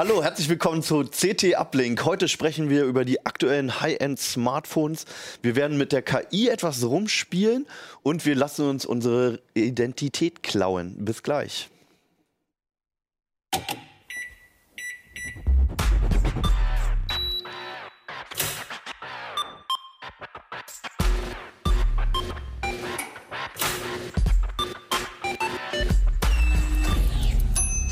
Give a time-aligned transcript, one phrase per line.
[0.00, 2.06] Hallo, herzlich willkommen zu CT Uplink.
[2.06, 5.04] Heute sprechen wir über die aktuellen High-End Smartphones.
[5.42, 7.66] Wir werden mit der KI etwas rumspielen
[8.02, 11.04] und wir lassen uns unsere Identität klauen.
[11.04, 11.68] Bis gleich.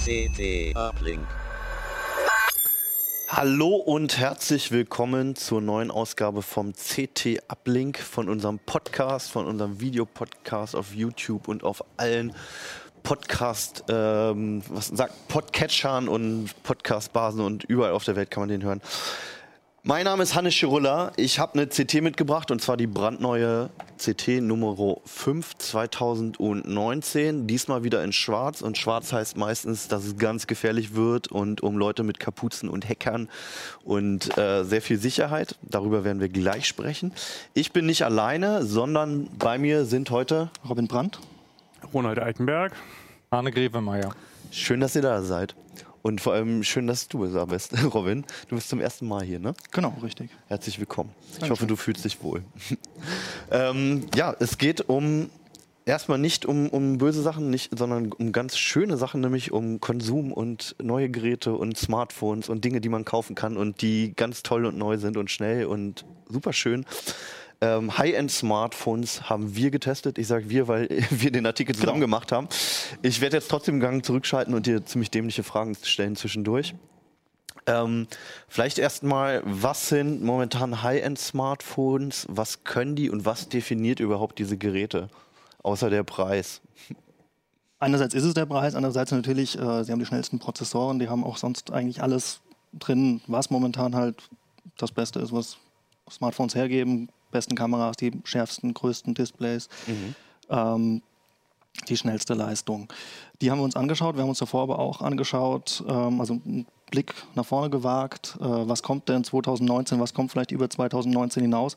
[0.06, 1.47] CT Uplink.
[3.40, 9.78] Hallo und herzlich willkommen zur neuen Ausgabe vom CT Uplink, von unserem Podcast, von unserem
[9.78, 12.34] Videopodcast auf YouTube und auf allen
[13.04, 18.64] Podcast, ähm, was sagt, Podcatchern und Podcastbasen und überall auf der Welt kann man den
[18.64, 18.80] hören.
[19.84, 21.12] Mein Name ist Hannes Schirulla.
[21.16, 27.46] Ich habe eine CT mitgebracht und zwar die brandneue CT Nummer 5 2019.
[27.46, 31.78] Diesmal wieder in Schwarz und Schwarz heißt meistens, dass es ganz gefährlich wird und um
[31.78, 33.28] Leute mit Kapuzen und Hackern
[33.84, 35.54] und äh, sehr viel Sicherheit.
[35.62, 37.12] Darüber werden wir gleich sprechen.
[37.54, 41.20] Ich bin nicht alleine, sondern bei mir sind heute Robin Brandt,
[41.94, 42.72] Ronald Eichenberg,
[43.30, 44.12] Arne Grevemeier.
[44.50, 45.54] Schön, dass ihr da seid.
[46.02, 48.24] Und vor allem schön, dass du da bist, Robin.
[48.48, 49.54] Du bist zum ersten Mal hier, ne?
[49.72, 50.30] Genau, richtig.
[50.46, 51.10] Herzlich willkommen.
[51.42, 52.42] Ich hoffe, du fühlst dich wohl.
[53.50, 55.30] ähm, ja, es geht um
[55.88, 60.32] erstmal nicht um, um böse Sachen, nicht, sondern um ganz schöne Sachen, nämlich um Konsum
[60.32, 64.66] und neue Geräte und Smartphones und Dinge, die man kaufen kann und die ganz toll
[64.66, 66.84] und neu sind und schnell und super schön.
[67.60, 70.16] Ähm, High-End-Smartphones haben wir getestet.
[70.18, 72.06] Ich sage wir, weil wir den Artikel zusammen Genau.
[72.06, 72.48] gemacht haben.
[73.02, 76.74] Ich werde jetzt trotzdem den Gang zurückschalten und dir ziemlich dämliche Fragen stellen zwischendurch.
[77.66, 78.06] Ähm,
[78.48, 82.26] vielleicht erstmal, was sind momentan High-End-Smartphones?
[82.30, 85.08] Was können die und was definiert überhaupt diese Geräte?
[85.62, 86.60] Außer der Preis.
[87.80, 91.24] Einerseits ist es der Preis, andererseits natürlich, äh, sie haben die schnellsten Prozessoren, die haben
[91.24, 92.40] auch sonst eigentlich alles
[92.72, 94.28] drin, was momentan halt
[94.78, 95.58] das Beste ist, was
[96.10, 97.08] Smartphones hergeben.
[97.30, 99.68] Besten Kameras, die schärfsten, größten Displays,
[100.50, 101.02] ähm,
[101.88, 102.92] die schnellste Leistung.
[103.40, 106.66] Die haben wir uns angeschaut, wir haben uns davor aber auch angeschaut, ähm, also einen
[106.90, 111.74] Blick nach vorne gewagt, äh, was kommt denn 2019, was kommt vielleicht über 2019 hinaus.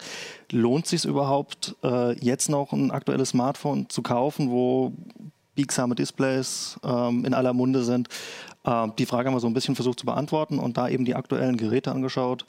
[0.52, 4.94] Lohnt sich überhaupt, äh, jetzt noch ein aktuelles Smartphone zu kaufen, wo
[5.56, 8.08] biegsame Displays ähm, in aller Munde sind.
[8.66, 11.16] Ähm, die Frage haben wir so ein bisschen versucht zu beantworten und da eben die
[11.16, 12.46] aktuellen Geräte angeschaut,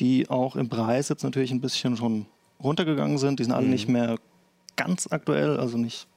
[0.00, 2.26] die auch im Preis jetzt natürlich ein bisschen schon
[2.62, 3.38] runtergegangen sind.
[3.38, 4.16] Die sind alle nicht mehr
[4.76, 6.08] ganz aktuell, also nicht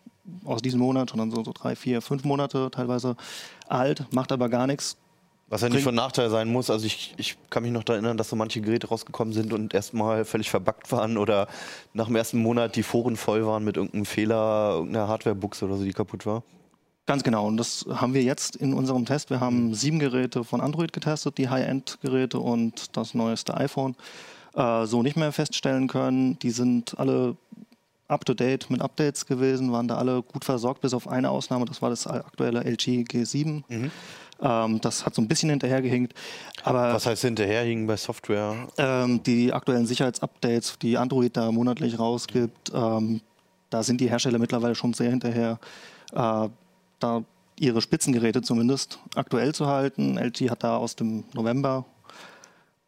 [0.45, 3.15] aus diesem Monat, sondern so, so drei, vier, fünf Monate teilweise
[3.67, 4.97] alt, macht aber gar nichts.
[5.49, 6.69] Was ja nicht von Nachteil sein muss.
[6.69, 9.73] Also ich, ich kann mich noch daran erinnern, dass so manche Geräte rausgekommen sind und
[9.73, 11.47] erstmal völlig verbuggt waren oder
[11.93, 15.83] nach dem ersten Monat die Foren voll waren mit irgendeinem Fehler, irgendeiner Hardware-Buchse oder so,
[15.83, 16.43] die kaputt war.
[17.05, 17.47] Ganz genau.
[17.47, 19.29] Und das haben wir jetzt in unserem Test.
[19.29, 23.95] Wir haben sieben Geräte von Android getestet, die High-End-Geräte und das neueste iPhone.
[24.55, 26.39] Äh, so nicht mehr feststellen können.
[26.39, 27.35] Die sind alle
[28.07, 31.65] up-to-date mit Updates gewesen, waren da alle gut versorgt, bis auf eine Ausnahme.
[31.65, 33.63] Das war das aktuelle LG G7.
[34.41, 36.13] Ähm, das hat so ein bisschen hinterhergehinkt.
[36.63, 38.67] Aber Was heißt hinterherhingen bei Software?
[38.77, 43.21] ähm, die aktuellen Sicherheitsupdates, die Android da monatlich rausgibt, ähm,
[43.69, 45.59] da sind die Hersteller mittlerweile schon sehr hinterher,
[46.13, 46.49] äh,
[47.03, 47.23] da
[47.59, 50.17] ihre Spitzengeräte zumindest aktuell zu halten.
[50.17, 51.85] LG hat da aus dem November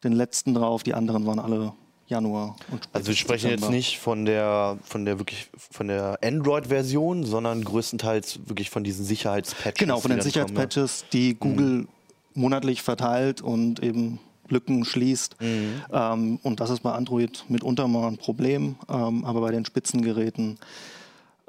[0.02, 1.72] den letzten drauf, die anderen waren alle
[2.08, 2.56] Januar.
[2.70, 3.76] Und Also wir sprechen jetzt Dezember.
[3.76, 9.78] nicht von der von der wirklich von der Android-Version, sondern größtenteils wirklich von diesen Sicherheitspatches.
[9.78, 10.32] Genau, von den kommen, ne?
[10.32, 11.88] Sicherheitspatches, die Google
[12.34, 15.36] monatlich verteilt und eben Lücken schließt.
[15.40, 20.58] Ähm, und das ist bei Android mitunter mal ein Problem, ähm, aber bei den Spitzengeräten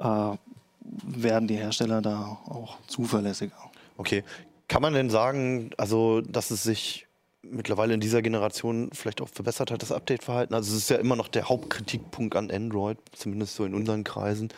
[0.00, 0.36] äh,
[1.04, 3.56] werden die Hersteller da auch zuverlässiger.
[3.96, 4.24] Okay.
[4.68, 7.06] Kann man denn sagen, also dass es sich
[7.42, 10.54] mittlerweile in dieser Generation vielleicht auch verbessert hat, das Update-Verhalten?
[10.54, 14.50] Also es ist ja immer noch der Hauptkritikpunkt an Android, zumindest so in unseren Kreisen,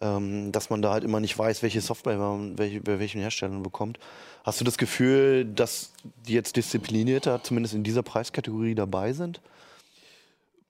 [0.00, 3.62] ähm, dass man da halt immer nicht weiß, welche Software man welche, bei welchen Herstellern
[3.62, 3.98] bekommt.
[4.44, 5.92] Hast du das Gefühl, dass
[6.26, 9.40] die jetzt disziplinierter, zumindest in dieser Preiskategorie dabei sind?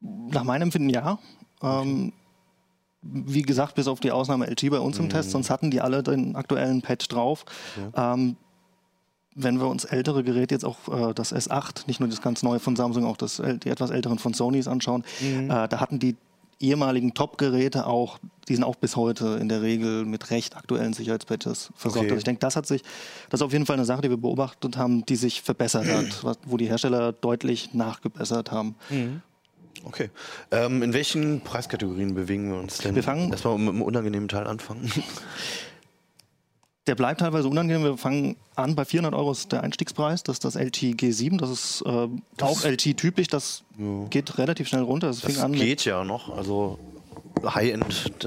[0.01, 1.19] Nach meinem Empfinden ja.
[1.63, 2.13] Ähm,
[3.03, 6.03] wie gesagt, bis auf die Ausnahme LG bei uns im Test, sonst hatten die alle
[6.03, 7.45] den aktuellen Patch drauf.
[7.95, 8.37] Ähm,
[9.35, 12.59] wenn wir uns ältere Geräte jetzt auch äh, das S8, nicht nur das ganz neue
[12.59, 16.17] von Samsung, auch das, die etwas älteren von Sonys anschauen, äh, da hatten die
[16.61, 18.19] ehemaligen Top-Geräte auch,
[18.49, 22.07] die sind auch bis heute in der Regel mit recht aktuellen Sicherheitspatches versorgt.
[22.07, 22.13] Okay.
[22.13, 22.83] Also ich denke, das hat sich,
[23.31, 25.87] das ist auf jeden Fall eine Sache, die wir beobachtet haben, die sich verbessert
[26.25, 28.75] hat, wo die Hersteller deutlich nachgebessert haben.
[29.85, 30.11] Okay.
[30.51, 32.95] Ähm, in welchen Preiskategorien bewegen wir uns denn?
[32.95, 34.91] Wir fangen- Erstmal mit einem unangenehmen Teil anfangen.
[36.87, 37.85] Der bleibt teilweise unangenehm.
[37.85, 40.23] Wir fangen an bei 400 Euro ist der Einstiegspreis.
[40.23, 41.39] Das ist das LT G7.
[41.39, 42.09] Das ist äh,
[42.43, 43.29] auch LT-typisch.
[43.29, 43.63] Das
[44.09, 45.09] geht relativ schnell runter.
[45.09, 46.35] Das, Das geht ja noch.
[46.37, 46.79] Also
[47.45, 48.21] High-End,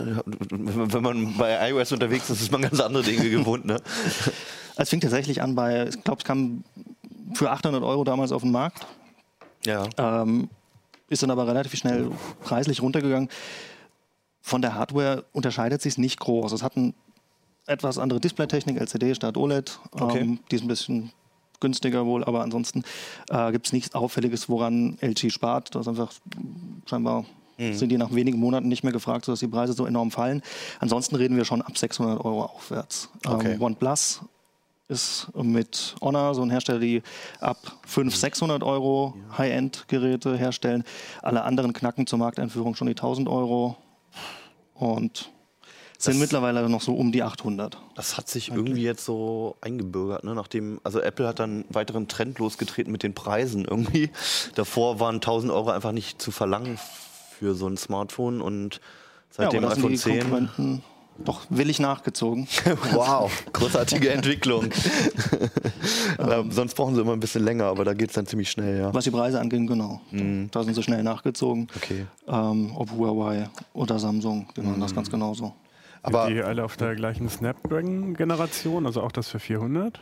[0.51, 3.65] wenn man bei iOS unterwegs ist, ist man ganz andere Dinge gewohnt.
[3.65, 3.81] Ne?
[4.75, 6.63] Es fing tatsächlich an bei, ich glaube, es kam
[7.35, 8.87] für 800 Euro damals auf den Markt,
[9.67, 9.87] Ja.
[9.97, 10.49] ähm,
[11.13, 12.11] ist dann aber relativ schnell
[12.43, 13.29] preislich runtergegangen.
[14.41, 16.51] Von der Hardware unterscheidet sich nicht groß.
[16.51, 16.93] Es hat eine
[17.65, 19.79] etwas andere Displaytechnik, LCD statt OLED.
[19.91, 20.19] Okay.
[20.19, 21.11] Ähm, die ist ein bisschen
[21.61, 22.83] günstiger wohl, aber ansonsten
[23.29, 25.73] äh, gibt es nichts Auffälliges, woran LG spart.
[25.73, 26.11] Das ist einfach
[26.85, 27.25] scheinbar
[27.57, 27.73] Mhm.
[27.73, 30.41] sind die nach wenigen Monaten nicht mehr gefragt, sodass die Preise so enorm fallen.
[30.79, 33.09] Ansonsten reden wir schon ab 600 Euro aufwärts.
[33.25, 33.53] Okay.
[33.53, 34.21] Ähm, OnePlus
[34.93, 37.01] ist mit Honor so ein Hersteller, die
[37.39, 37.57] ab
[37.87, 40.83] 500, 600 Euro High-End-Geräte herstellen.
[41.21, 43.75] Alle anderen knacken zur Markteinführung schon die 1000 Euro
[44.75, 45.29] und
[45.97, 47.77] sind Das- mittlerweile noch so um die 800.
[47.95, 50.35] Das hat sich irgendwie jetzt so eingebürgert, ne?
[50.35, 54.09] Nachdem, also Apple hat dann einen weiteren Trend losgetreten mit den Preisen irgendwie.
[54.55, 56.77] Davor waren 1000 Euro einfach nicht zu verlangen
[57.39, 58.81] für so ein Smartphone und
[59.29, 60.83] seit dem aber da sind iPhone die 10.
[61.19, 62.47] Doch willig nachgezogen.
[62.93, 64.65] Wow, großartige Entwicklung.
[66.19, 68.79] ähm, sonst brauchen sie immer ein bisschen länger, aber da geht es dann ziemlich schnell,
[68.79, 68.93] ja.
[68.93, 70.01] Was die Preise angeht, genau.
[70.51, 71.67] Da sind sie schnell nachgezogen.
[71.75, 72.05] Okay.
[72.27, 75.53] Ähm, ob Huawei oder Samsung, die machen das ganz genauso.
[76.01, 80.01] Aber Sind die alle auf der gleichen Snapdragon-Generation, also auch das für 400?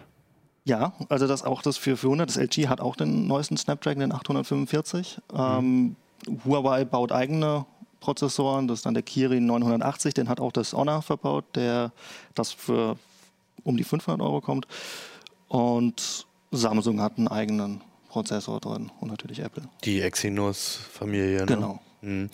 [0.63, 2.29] Ja, also das auch das für 400.
[2.29, 5.19] Das LG hat auch den neuesten Snapdragon, den 845.
[5.33, 5.95] Ähm,
[6.45, 7.65] Huawei baut eigene
[8.01, 8.67] Prozessoren.
[8.67, 10.13] Das ist dann der Kirin 980.
[10.13, 11.93] Den hat auch das Honor verbaut, der
[12.35, 12.97] das für
[13.63, 14.67] um die 500 Euro kommt.
[15.47, 19.63] Und Samsung hat einen eigenen Prozessor drin und natürlich Apple.
[19.85, 21.45] die Exynos-Familie, ne?
[21.45, 21.79] Genau.
[22.01, 22.29] Mhm.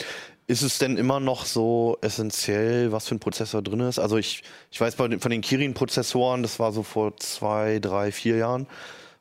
[0.48, 4.00] Ist es denn immer noch so essentiell, was für ein Prozessor drin ist?
[4.00, 8.66] Also ich, ich weiß von den Kirin-Prozessoren, das war so vor zwei, drei, vier Jahren,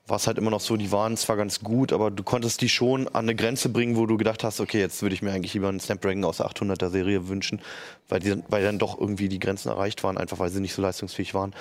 [0.06, 2.69] war es halt immer noch so, die waren zwar ganz gut, aber du konntest die
[2.69, 5.55] schon an eine Grenze bringen, wo du gedacht hast, okay, jetzt würde ich mir eigentlich
[5.55, 7.61] lieber einen Snapdragon aus der 800er Serie wünschen,
[8.08, 10.82] weil, die, weil dann doch irgendwie die Grenzen erreicht waren, einfach weil sie nicht so
[10.82, 11.55] leistungsfähig waren.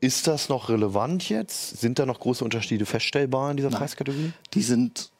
[0.00, 1.80] Ist das noch relevant jetzt?
[1.80, 4.32] Sind da noch große Unterschiede feststellbar in dieser Preiskategorie?
[4.54, 5.10] Die sind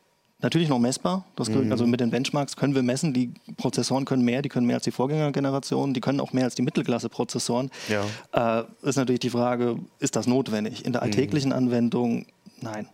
[0.43, 1.27] natürlich noch messbar.
[1.37, 1.71] Das, Mhm.
[1.73, 3.13] Also mit den Benchmarks können wir messen.
[3.13, 6.55] Die Prozessoren können mehr, die können mehr als die Vorgängergenerationen, die können auch mehr als
[6.55, 7.71] die Mittelklasse-Prozessoren.
[7.89, 8.61] Ja.
[8.61, 10.85] Äh, ist natürlich die Frage, ist das notwendig?
[10.87, 12.27] In der alltäglichen Anwendung,
[12.63, 12.89] nein.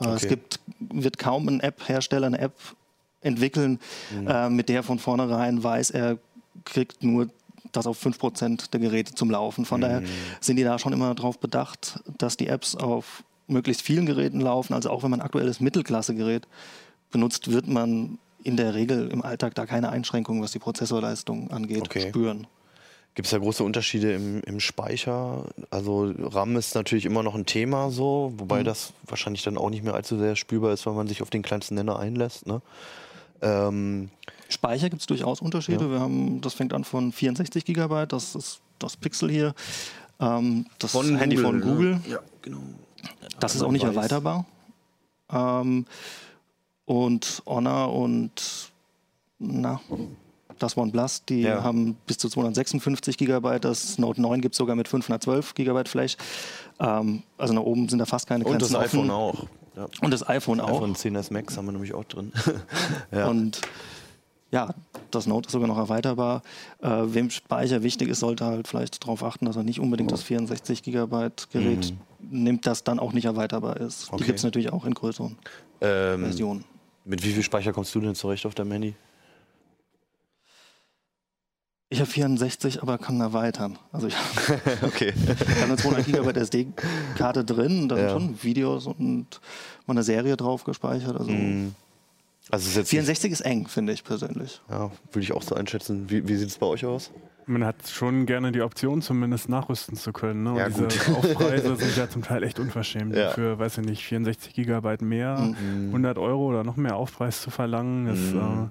[0.00, 0.28] Es Okay.
[0.28, 2.54] gibt, wird kaum ein App-Hersteller eine App
[3.20, 3.78] entwickeln,
[4.26, 6.18] äh, mit der von vornherein weiß, er
[6.64, 7.28] kriegt nur
[7.70, 9.64] das auf 5% der Geräte zum Laufen.
[9.64, 10.02] Von daher
[10.40, 14.74] sind die da schon immer darauf bedacht, dass die Apps auf möglichst vielen Geräten laufen.
[14.74, 16.46] Also auch wenn man ein aktuelles Mittelklasse-Gerät
[17.12, 21.82] benutzt, wird man in der Regel im Alltag da keine Einschränkungen, was die Prozessorleistung angeht,
[21.82, 22.08] Okay.
[22.08, 22.46] spüren.
[23.14, 25.44] Gibt es da große Unterschiede im, im Speicher?
[25.70, 28.64] Also RAM ist natürlich immer noch ein Thema so, wobei Mhm.
[28.64, 31.42] das wahrscheinlich dann auch nicht mehr allzu sehr spürbar ist, weil man sich auf den
[31.42, 32.46] kleinsten Nenner einlässt.
[32.46, 32.62] Ne?
[33.42, 34.08] Ähm,
[34.48, 35.90] Speicher gibt es durchaus Unterschiede.
[35.90, 39.54] Wir haben, das fängt an von 64 GB, das ist das Pixel hier.
[40.18, 41.60] Ähm, das Handy von?
[41.60, 42.00] Google.
[42.08, 42.60] Ja, genau.
[43.40, 43.94] Das ist auch nicht weiß.
[43.94, 44.46] erweiterbar.
[45.30, 45.84] Ähm,
[46.86, 48.70] und Honor und
[49.38, 49.80] na,
[50.58, 51.62] das OnePlus, die Ja.
[51.62, 53.58] haben bis zu 256 GB.
[53.60, 56.16] Das Note 9 gibt es sogar mit 512 GB Flash.
[56.80, 59.44] Ähm, also nach oben sind da fast keine Und das Grenzen iPhone offen.
[59.44, 59.46] auch.
[59.76, 59.86] Ja.
[60.02, 60.68] Und das iPhone auch.
[60.82, 62.32] iPhone 10s Max haben wir nämlich auch drin.
[63.12, 63.28] ja.
[63.28, 63.60] Und
[64.50, 64.74] ja,
[65.10, 66.42] das Note ist sogar noch erweiterbar.
[66.82, 70.22] Äh, wem Speicher wichtig ist, sollte halt vielleicht darauf achten, dass er nicht unbedingt das
[70.22, 74.08] 64 GB Gerät nimmt, das dann auch nicht erweiterbar ist.
[74.08, 74.14] Mhm.
[74.14, 74.16] Okay.
[74.18, 75.38] Die gibt es natürlich auch in größeren
[75.80, 76.64] ähm, Versionen.
[77.06, 78.94] mit wie viel Speicher kommst du denn zurecht auf deinem Handy?
[81.92, 83.78] Ich habe 64, aber kann erweitern.
[83.92, 84.14] Also ich
[84.82, 85.12] okay.
[85.60, 88.08] habe eine 200 GB SD-Karte drin, da Ja.
[88.08, 89.26] sind schon Videos und
[89.86, 91.16] mal eine Serie drauf gespeichert.
[91.18, 91.74] Also Mhm.
[92.50, 94.60] Also ist jetzt 64 ist eng, finde ich persönlich.
[94.68, 96.10] ja, würde ich auch so einschätzen.
[96.10, 97.10] Wie, wie sieht es bei euch aus?
[97.46, 100.42] Man hat schon gerne die Option, zumindest nachrüsten zu können.
[100.44, 100.50] Ne?
[100.52, 101.16] Und Ja, diese gut.
[101.16, 103.14] Aufpreise sind ja zum Teil echt unverschämt.
[103.16, 103.30] Ja.
[103.30, 105.54] Für, weiß ich nicht, 64 Gigabyte mehr,
[105.88, 108.06] 100 Euro oder noch mehr Aufpreis zu verlangen.
[108.06, 108.38] Das, Mhm.
[108.38, 108.68] äh,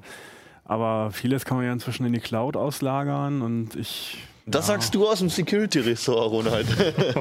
[0.72, 4.26] aber vieles kann man ja inzwischen in die Cloud auslagern und ich.
[4.46, 6.68] Das ja, sagst du aus dem Security-Ressort, Ronald.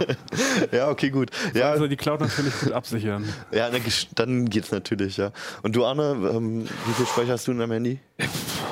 [0.72, 1.30] ja, okay, gut.
[1.54, 3.28] Ja, Also die Cloud natürlich gut absichern.
[3.52, 3.70] ja
[4.14, 5.32] dann geht's natürlich, ja.
[5.62, 7.98] Und du, Arne, ähm, wie viel Speicher hast du in deinem Handy?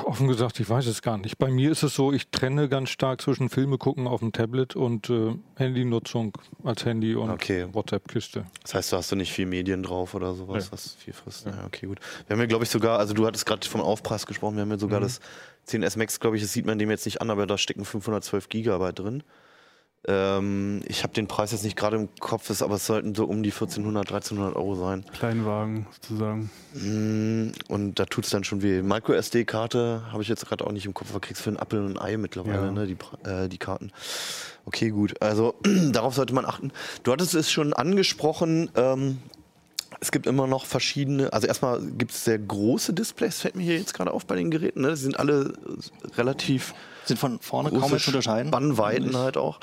[0.03, 1.37] Offen gesagt, ich weiß es gar nicht.
[1.37, 4.75] Bei mir ist es so, ich trenne ganz stark zwischen Filme gucken auf dem Tablet
[4.75, 7.67] und äh, Handynutzung als Handy und Okay.
[7.71, 8.45] WhatsApp-Kiste.
[8.63, 10.71] Das heißt, du hast du nicht viel Medien drauf oder sowas, Nee.
[10.71, 11.45] was viel frisst.
[11.45, 11.53] Ja.
[11.65, 11.99] okay, gut.
[12.27, 14.71] Wir haben ja, glaube ich, sogar, also du hattest gerade vom Aufpreis gesprochen, wir haben
[14.71, 15.19] ja sogar das
[15.69, 18.49] 10S Max, glaube ich, das sieht man dem jetzt nicht an, aber da stecken 512
[18.49, 19.23] Gigabyte drin.
[20.07, 23.25] Ähm, ich habe den Preis jetzt nicht gerade im Kopf, ist, aber es sollten so
[23.25, 25.03] um die 1400, 1300 Euro sein.
[25.11, 26.49] Kleinwagen sozusagen.
[26.73, 28.81] Mm, Und da tut es dann schon weh.
[28.81, 31.83] Micro SD-Karte habe ich jetzt gerade auch nicht im Kopf, aber kriegst für einen Apfel
[31.83, 32.71] und ein Ei mittlerweile, Ja.
[32.71, 32.97] ne, die,
[33.29, 33.91] äh, die Karten.
[34.63, 35.21] Okay, gut.
[35.21, 35.55] Also
[35.91, 36.71] darauf sollte man achten.
[37.03, 39.17] Du hattest es schon angesprochen, ähm,
[40.01, 43.77] es gibt immer noch verschiedene, also erstmal gibt es sehr große Displays, fällt mir hier
[43.77, 44.81] jetzt gerade auf bei den Geräten.
[44.81, 44.89] Ne?
[44.89, 45.53] Die sind alle
[46.15, 46.73] relativ
[47.05, 48.49] Sind von vorne kaum zu unterscheiden.
[48.49, 49.59] Spannweiten halt auch.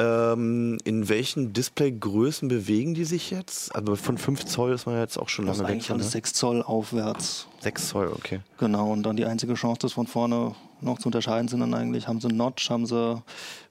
[0.00, 3.74] Ähm, in welchen Displaygrößen bewegen die sich jetzt?
[3.74, 5.74] Also von 5 Zoll ist man ja jetzt auch schon Das ist lange weg.
[5.74, 6.04] eigentlich von, ne?
[6.04, 7.48] 6 Zoll aufwärts.
[7.60, 8.40] 6 Zoll, okay.
[8.58, 12.06] Genau, und dann die einzige Chance, das von vorne noch zu unterscheiden, sind dann eigentlich,
[12.08, 13.22] haben sie Notch, haben sie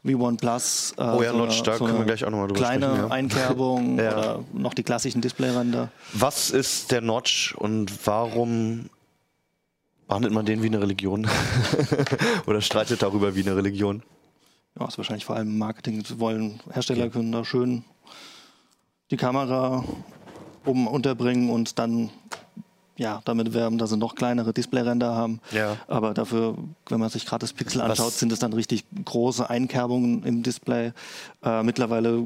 [0.06, 0.94] V1 Plus.
[0.98, 2.60] äh, Oh ja, so Notch, eine- da so können wir gleich auch noch mal drüber
[2.60, 3.08] Kleine sprechen, ja.
[3.12, 4.12] Einkerbung Ja.
[4.18, 5.90] oder noch die klassischen Displayränder.
[6.14, 8.90] Was ist der Notch und warum
[10.08, 11.28] behandelt man den wie eine Religion?
[12.48, 14.04] Oder streitet darüber wie eine Religion?
[14.80, 16.04] Ja, ist wahrscheinlich vor allem Marketing.
[16.06, 17.84] Sie wollen, Hersteller können da schön
[19.12, 19.84] die Kamera
[20.66, 22.10] oben unterbringen und dann
[22.98, 25.40] ja, damit werben, dass sie noch kleinere Displayränder haben.
[25.52, 25.78] Ja.
[25.88, 26.56] Aber dafür,
[26.90, 30.44] wenn man sich gerade das Pixel Was- anschaut, sind es dann richtig große Einkerbungen im
[30.44, 30.92] Display.
[31.44, 32.24] Äh, mittlerweile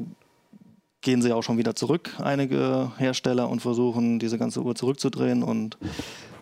[1.02, 5.76] gehen sie auch schon wieder zurück, einige Hersteller, und versuchen, diese ganze Uhr zurückzudrehen und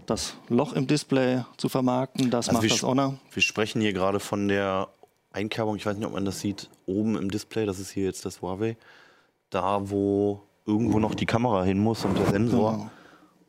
[0.07, 2.31] das Loch im Display zu vermarkten.
[2.31, 3.15] Das Also macht das Honor.
[3.33, 4.89] Wir sprechen hier gerade von der
[5.33, 8.25] Einkerbung, ich weiß nicht, ob man das sieht, oben im Display, das ist hier jetzt
[8.25, 8.77] das Huawei,
[9.51, 12.73] da wo irgendwo noch die Kamera hin muss und der Sensor.
[12.73, 12.91] Genau.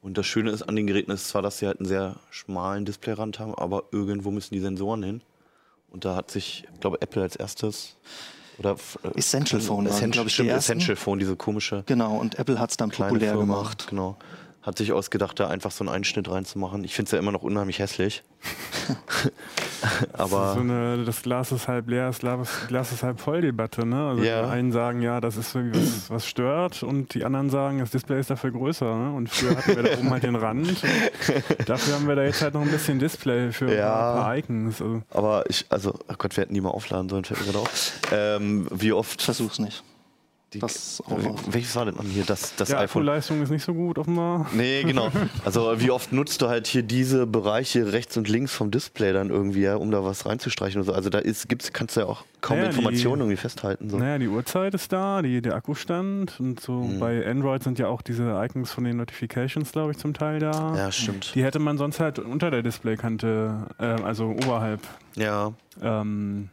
[0.02, 2.86] Und das Schöne ist an den Geräten ist zwar, dass sie halt einen sehr schmalen
[2.86, 5.22] Displayrand haben, aber irgendwo müssen die Sensoren hin.
[5.92, 7.98] Und da hat sich, ich glaube, Apple als erstes
[8.58, 10.50] oder äh, Essential Phone waren, Essential, glaub ich, stimmt.
[10.50, 13.88] Essential Phone, diese komische Genau, und Apple hat es dann populär Firma, gemacht.
[13.90, 14.18] Genau.
[14.64, 16.84] Hat sich ausgedacht, da einfach so einen Einschnitt reinzumachen.
[16.84, 18.24] Ich finde es ja immer noch unheimlich hässlich.
[20.14, 23.86] aber so eine, das Glas ist halb leer, das Glas, Glas ist halb voll Debatte.
[23.88, 24.10] Ne?
[24.10, 24.44] Also Ja.
[24.44, 27.90] die einen sagen, ja, das ist irgendwie was, was stört und die anderen sagen, das
[27.92, 28.96] Display ist dafür größer.
[28.96, 29.12] Ne?
[29.16, 30.84] Und früher hatten wir da oben halt den Rand.
[31.66, 34.12] Dafür haben wir da jetzt halt noch ein bisschen Display für Ja.
[34.14, 34.82] ein paar Icons.
[34.82, 37.60] Also, Aber ich, also, oh Gott, wir hätten die mal aufladen sollen, fällt mir gerade
[37.60, 37.94] auf.
[38.12, 39.22] Ähm, wie oft.
[39.22, 39.84] Versuch's nicht.
[40.54, 41.02] Die, das
[41.50, 42.26] welches war denn hier?
[42.26, 43.04] Das, das ja, iPhone.
[43.04, 44.48] Akkuleistung ist nicht so gut offenbar.
[44.54, 45.10] Nee, genau.
[45.46, 49.30] Also wie oft nutzt du halt hier diese Bereiche rechts und links vom Display dann
[49.30, 50.92] irgendwie, ja, um da was reinzustreichen so.
[50.94, 53.90] Also da ist, gibt's, kannst du ja auch kaum Naja, die- Informationen irgendwie festhalten.
[53.90, 53.98] So.
[53.98, 57.00] Naja, die Uhrzeit ist da, die, der Akkustand und so Mhm.
[57.00, 60.76] bei Android sind ja auch diese Icons von den Notifications, glaube ich, zum Teil da.
[60.76, 61.34] Ja, stimmt.
[61.34, 64.82] Die hätte man sonst halt unter der Displaykante, äh, also oberhalb,
[65.16, 66.50] Ja, ähm,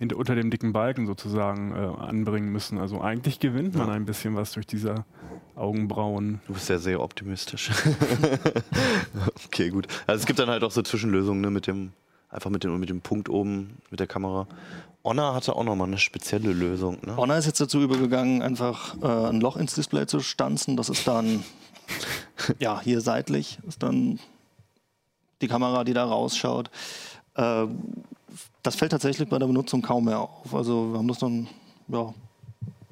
[0.00, 2.78] hinter, unter dem dicken Balken sozusagen äh, anbringen müssen.
[2.78, 5.04] Also eigentlich gewinnt man ein bisschen was durch diese
[5.54, 6.40] Augenbrauen.
[6.46, 7.70] du bist ja sehr optimistisch.
[9.44, 9.86] okay, gut.
[10.06, 11.92] Also es gibt dann halt auch so Zwischenlösungen, ne, mit dem,
[12.30, 14.46] einfach mit dem, mit dem Punkt oben, mit der Kamera.
[15.04, 17.16] Honor hatte auch nochmal eine spezielle Lösung, ne?
[17.16, 20.78] Honor ist jetzt dazu übergegangen, einfach äh, ein Loch ins Display zu stanzen.
[20.78, 21.44] Das ist dann,
[22.58, 24.18] ja, hier seitlich ist dann
[25.42, 26.70] die Kamera, die da rausschaut.
[27.34, 27.66] Äh,
[28.62, 30.54] das fällt tatsächlich bei der Benutzung kaum mehr auf.
[30.54, 31.48] Also wir haben das dann
[31.88, 32.12] ja,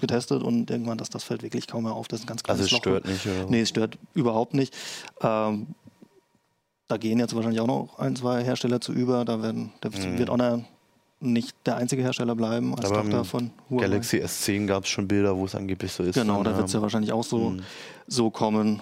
[0.01, 2.09] getestet und irgendwann, dass das fällt wirklich kaum mehr auf.
[2.09, 2.79] Das ist ein ganz Also kleines es Loch.
[2.79, 3.51] stört nicht, oder?
[3.51, 4.75] Nee, es stört überhaupt nicht.
[5.21, 5.67] Ähm,
[6.89, 9.25] da gehen jetzt wahrscheinlich auch noch ein, zwei Hersteller zu über.
[9.25, 10.65] Da werden, da wird Honor
[11.21, 12.95] nicht der einzige Hersteller bleiben als Mhm.
[12.97, 13.83] Aber Tochter von Huawei.
[13.83, 16.15] Galaxy S10 gab es schon Bilder, wo es angeblich so ist.
[16.15, 17.63] Genau, da wird es ja wahrscheinlich auch so, Mhm.
[18.07, 18.81] so kommen.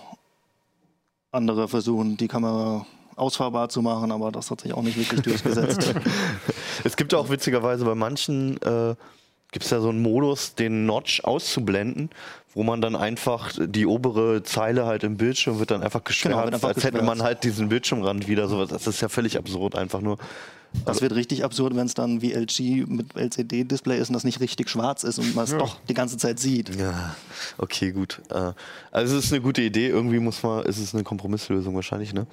[1.33, 2.87] Andere versuchen, die Kamera
[3.17, 5.95] ausfahrbar zu machen, aber das hat sich auch nicht wirklich durchgesetzt.
[6.85, 8.95] Es gibt auch witzigerweise bei manchen, äh,
[9.51, 12.11] gibt es ja so einen Modus, den Notch auszublenden,
[12.57, 16.47] wo man dann einfach die obere Zeile halt im Bildschirm wird dann einfach geschwärzt, Genau,
[16.47, 17.07] einfach als hätte geschwärzt.
[17.19, 18.49] man halt diesen Bildschirmrand wieder.
[18.49, 20.17] So, das ist ja völlig absurd einfach nur.
[20.85, 24.41] Das wird richtig absurd, wenn es dann wie LG mit LCD-Display ist und das nicht
[24.41, 26.75] richtig schwarz ist und man es doch die ganze Zeit sieht.
[26.77, 27.15] Ja,
[27.59, 28.21] okay, gut.
[28.31, 28.53] Äh,
[28.91, 29.89] also es ist eine gute Idee.
[29.89, 32.27] Irgendwie muss man, ist es eine Kompromisslösung wahrscheinlich, ne?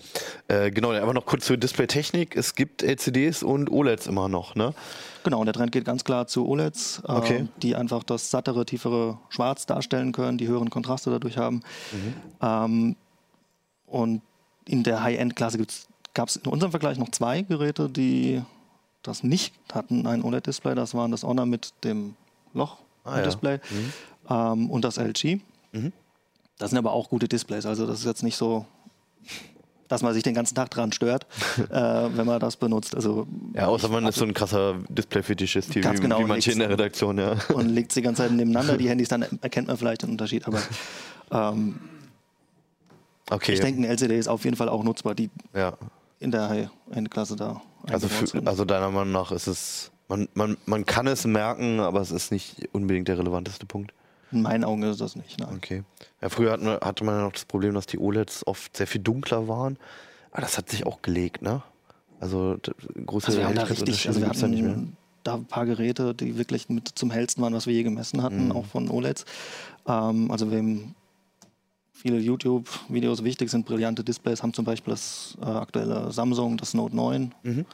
[0.47, 2.35] Äh, genau, aber noch kurz zur Displaytechnik.
[2.35, 4.73] Es gibt LCDs und OLEDs immer noch, ne?
[5.23, 7.45] Genau, und der Trend geht ganz klar zu OLEDs, äh, Okay.
[7.61, 11.61] die einfach das sattere, tiefere Schwarz darstellen können, die höheren Kontraste dadurch haben.
[11.91, 12.13] Mhm.
[12.41, 12.95] Ähm,
[13.85, 14.21] und
[14.65, 15.59] in der High-End-Klasse
[16.13, 18.41] gab es in unserem Vergleich noch zwei Geräte, die
[19.01, 20.75] das nicht hatten, ein OLED-Display.
[20.75, 22.15] Das waren das Honor mit dem
[22.53, 23.23] Loch Ah, ja.
[23.25, 23.59] Display
[24.29, 25.41] ähm, und das LG.
[25.73, 25.91] Mhm.
[26.57, 27.65] Das sind aber auch gute Displays.
[27.65, 28.65] Also das ist jetzt nicht so,
[29.93, 31.27] dass man sich den ganzen Tag dran stört,
[31.69, 32.95] äh, wenn man das benutzt.
[32.95, 36.69] Also Ja, außer man ist so ein krasser Display-Fetischist, wie, genau, wie manche in der.
[36.69, 37.35] Redaktion, ja.
[37.53, 40.47] und legt sie die ganze Zeit nebeneinander, die Handys, dann erkennt man vielleicht den Unterschied.
[40.47, 40.59] Aber
[41.31, 41.79] ähm,
[43.29, 43.53] Okay.
[43.53, 45.73] ich denke, ein LCD ist auf jeden Fall auch nutzbar, die ja.
[46.19, 50.85] in der High-End-Klasse da Also, für, also deiner Meinung nach ist es, Man, man, man
[50.85, 53.93] kann es merken, aber es ist nicht unbedingt der relevanteste Punkt.
[54.33, 55.39] In meinen Augen ist das nicht.
[55.39, 55.55] Nein.
[55.57, 55.83] Okay.
[56.21, 59.01] Ja, früher hatten hatte man ja noch das Problem, dass die OLEDs oft sehr viel
[59.01, 59.77] dunkler waren.
[60.31, 61.61] Aber das hat sich auch gelegt, ne?
[62.19, 62.57] Also
[63.05, 64.71] große Also wir haben da richtig, also wir gibt's da nicht mehr.
[64.71, 68.21] hatten da ein paar Geräte, die wirklich mit zum hellsten waren, was wir je gemessen
[68.23, 68.51] hatten, Mhm.
[68.53, 69.25] auch von OLEDs.
[69.87, 70.95] Ähm, also wem
[71.91, 76.95] viele YouTube-Videos wichtig sind, brillante Displays, haben zum Beispiel das äh, aktuelle Samsung, das Note
[76.95, 77.65] 9, Mhm.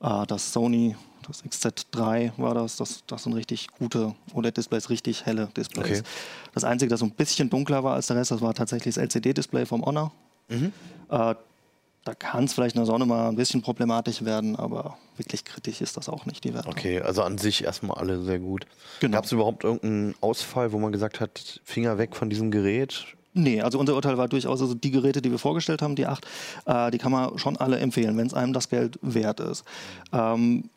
[0.00, 2.76] äh, das Sony, das XZ3 war das.
[2.76, 6.00] Das, das sind richtig gute OLED-Displays, richtig helle Displays.
[6.00, 6.08] Okay.
[6.54, 9.02] Das Einzige, das so ein bisschen dunkler war als der Rest, das war tatsächlich das
[9.02, 10.12] LCD-Display vom Honor.
[10.48, 10.72] Mhm.
[11.08, 11.34] Äh,
[12.04, 15.80] da kann es vielleicht in der Sonne mal ein bisschen problematisch werden, aber wirklich kritisch
[15.80, 16.68] ist das auch nicht, die Werte.
[16.68, 18.66] Okay, also an sich erstmal alle sehr gut.
[19.00, 19.16] Genau.
[19.16, 23.06] Gab es überhaupt irgendeinen Ausfall, wo man gesagt hat, Finger weg von diesem Gerät?
[23.34, 26.26] Nee, also unser Urteil war durchaus, also die Geräte, die wir vorgestellt haben, die acht,
[26.66, 29.64] äh, die kann man schon alle empfehlen, wenn es einem das Geld wert ist.
[30.12, 30.68] Ähm,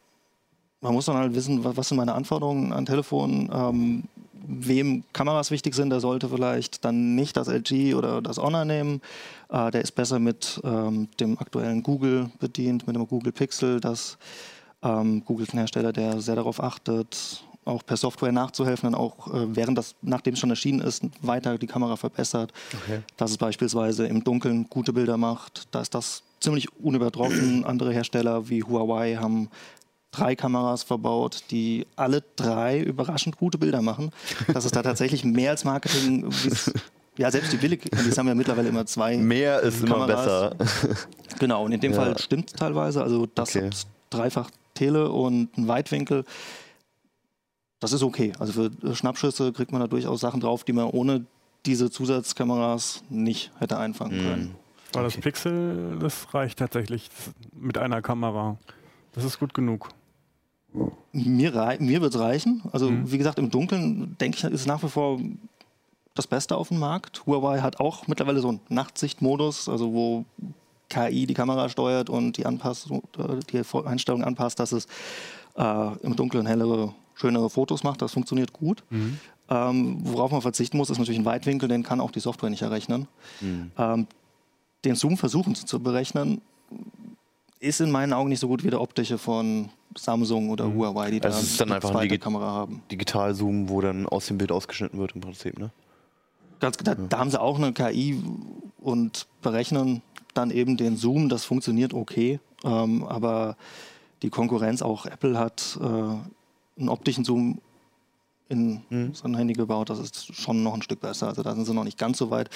[0.86, 3.50] man muss dann halt wissen, was, sind meine Anforderungen an Telefon.
[3.52, 4.04] Ähm,
[4.48, 9.02] wem Kameras wichtig sind, der sollte vielleicht dann nicht das LG oder das Honor nehmen.
[9.50, 13.80] Äh, der ist besser mit ähm, dem aktuellen Google bedient, mit dem Google Pixel.
[13.80, 14.20] Das
[14.84, 19.34] ähm, Google ist ein Hersteller, der sehr darauf achtet, auch per Software nachzuhelfen, dann auch
[19.34, 22.54] äh, während das, nachdem es schon erschienen ist, weiter die Kamera verbessert.
[22.84, 23.00] Okay.
[23.18, 25.68] Dass es beispielsweise im Dunkeln gute Bilder macht.
[25.72, 27.66] Da ist das ziemlich unübertroffen.
[27.66, 29.50] Andere Hersteller wie Huawei haben
[30.16, 34.12] drei Kameras verbaut, die alle drei überraschend gute Bilder machen.
[34.54, 36.30] Das ist da tatsächlich mehr als Marketing.
[37.18, 39.16] Ja, selbst die billig, die haben ja mittlerweile immer zwei.
[39.18, 40.54] Mehr ist immer Kameras.
[40.58, 40.98] besser.
[41.40, 41.98] Genau, und in dem Ja.
[42.02, 43.02] Fall stimmt es teilweise.
[43.02, 43.68] Also das Okay.
[43.68, 46.26] hat dreifach Tele und ein Weitwinkel.
[47.80, 48.34] Das ist okay.
[48.40, 51.26] Also für Schnappschüsse kriegt man da durchaus Sachen drauf, die man ohne
[51.66, 54.44] diese Zusatzkameras nicht hätte einfangen können.
[54.44, 54.56] Mhm.
[54.94, 57.10] Aber das Pixel, das reicht tatsächlich
[57.54, 58.58] mit einer Kamera.
[59.14, 59.90] Das ist gut genug.
[61.12, 62.62] Mir, mir wird es reichen.
[62.72, 63.12] Also Mhm.
[63.12, 65.20] wie gesagt, im Dunkeln denke ich, ist nach wie vor
[66.14, 67.26] das Beste auf dem Markt.
[67.26, 70.26] Huawei hat auch mittlerweile so einen Nachtsichtmodus, also wo
[70.90, 73.04] KI die Kamera steuert und die, Anpassung,
[73.52, 74.88] die Einstellung anpasst, dass es
[75.58, 78.02] äh, im Dunkeln hellere, schönere Fotos macht.
[78.02, 78.84] Das funktioniert gut.
[79.48, 82.62] Ähm, worauf man verzichten muss, ist natürlich ein Weitwinkel, den kann auch die Software nicht
[82.62, 83.08] errechnen.
[83.42, 83.72] Mhm.
[83.78, 84.08] Ähm,
[84.86, 86.42] den Zoom versuchen zu berechnen,
[87.60, 91.22] ist in meinen Augen nicht so gut wie der optische von Samsung oder Huawei, die
[91.22, 92.84] Also da ist dann eine einfach ein zweite Digi- Kamera haben.
[92.92, 95.72] Digitalzoom, wo dann aus dem Bild ausgeschnitten wird im Prinzip, ne?
[96.60, 98.22] Ganz, da, da haben sie auch eine KI
[98.80, 100.02] und berechnen
[100.34, 101.30] dann eben den Zoom.
[101.30, 103.58] Das funktioniert okay, ähm, aber
[104.22, 107.60] die Konkurrenz, auch Apple hat äh, einen optischen Zoom
[108.48, 109.14] in Mhm.
[109.16, 109.90] sein Handy gebaut.
[109.90, 111.28] Das ist schon noch ein Stück besser.
[111.28, 112.50] Also da sind sie noch nicht ganz so weit.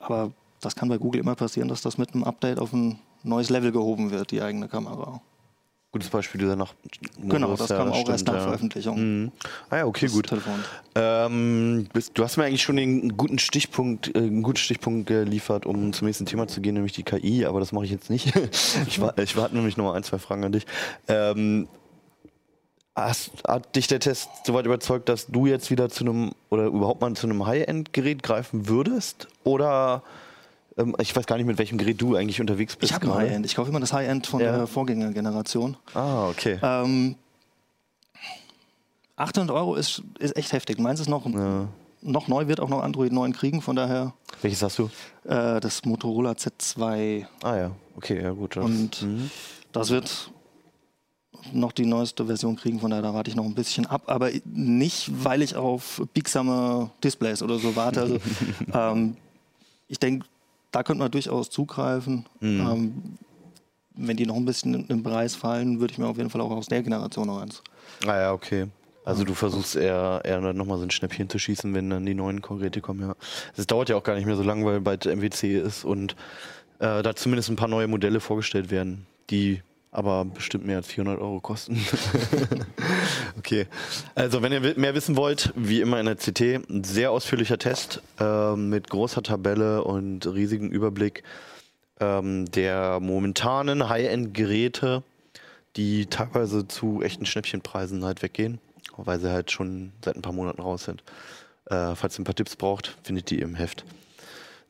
[0.00, 3.50] Aber das kann bei Google immer passieren, dass das mit einem Update auf ein neues
[3.50, 5.20] Level gehoben wird, die eigene Kamera.
[5.92, 6.76] Gutes Beispiel dieser Nacht.
[7.22, 9.22] genau, das kam auch erst nach Veröffentlichung.
[9.22, 9.32] Mhm.
[9.70, 10.28] Ah ja, okay, gut.
[10.94, 15.64] Ähm, bist, du hast mir eigentlich schon den guten Stichpunkt, äh, einen guten Stichpunkt geliefert,
[15.64, 18.26] um zum nächsten Thema zu gehen, nämlich die KI, aber das mache ich jetzt nicht.
[18.86, 20.66] ich, wa- ich warte nämlich noch mal ein, zwei Fragen an dich.
[21.08, 21.66] Ähm,
[22.94, 27.00] hast, hat dich der Test soweit überzeugt, dass du jetzt wieder zu einem oder überhaupt
[27.00, 29.28] mal zu einem High-End-Gerät greifen würdest?
[29.44, 30.02] Oder
[30.76, 32.90] ähm, ich weiß gar nicht, mit welchem Gerät du eigentlich unterwegs bist.
[32.90, 33.14] Ich habe ein.
[33.30, 33.46] High-End.
[33.46, 34.56] Ich kaufe immer das High-End von Ja.
[34.56, 35.76] der Vorgängergeneration.
[35.94, 36.58] Ah, okay.
[36.62, 37.16] Ähm,
[39.16, 40.78] 800 Euro ist, ist echt heftig.
[40.78, 41.68] Meins ist noch, Ja.
[42.02, 44.12] noch neu, wird auch noch Android 9 kriegen, von daher
[44.42, 44.90] Welches hast du?
[45.24, 47.26] äh, das Motorola Z2.
[47.42, 48.56] Ah ja, okay, ja gut.
[48.56, 49.30] Das, Und mhm.
[49.72, 50.30] das wird
[51.52, 54.30] noch die neueste Version kriegen, von daher da warte ich noch ein bisschen ab, aber
[54.44, 58.00] nicht, weil ich auf biegsame Displays oder so warte.
[58.02, 58.18] Also,
[58.74, 59.16] ähm,
[59.88, 60.26] ich denke,
[60.72, 62.26] da könnte man durchaus zugreifen.
[62.40, 62.60] Mhm.
[62.60, 63.02] Ähm,
[63.98, 66.40] wenn die noch ein bisschen in- im Preis fallen, würde ich mir auf jeden Fall
[66.42, 67.62] auch aus der Generation noch eins.
[68.06, 68.66] Ah ja, okay.
[69.04, 72.42] Also du versuchst eher, eher nochmal so ein Schnäppchen zu schießen, wenn dann die neuen
[72.42, 73.14] Geräte kommen, ja.
[73.56, 76.16] Es dauert ja auch gar nicht mehr so lange, weil bald MWC ist und
[76.80, 79.62] äh, da zumindest ein paar neue Modelle vorgestellt werden, die
[79.96, 81.82] aber bestimmt mehr als 400 Euro kosten.
[83.38, 83.66] okay.
[84.14, 88.02] Also wenn ihr mehr wissen wollt, wie immer in der CT, ein sehr ausführlicher Test
[88.20, 91.22] ähm, mit großer Tabelle und riesigem Überblick
[91.98, 95.02] ähm, der momentanen High-End-Geräte,
[95.76, 98.58] die teilweise zu echten Schnäppchenpreisen halt weggehen,
[98.98, 101.02] weil sie halt schon seit ein paar Monaten raus sind.
[101.70, 103.86] Äh, falls ihr ein paar Tipps braucht, findet ihr im Heft.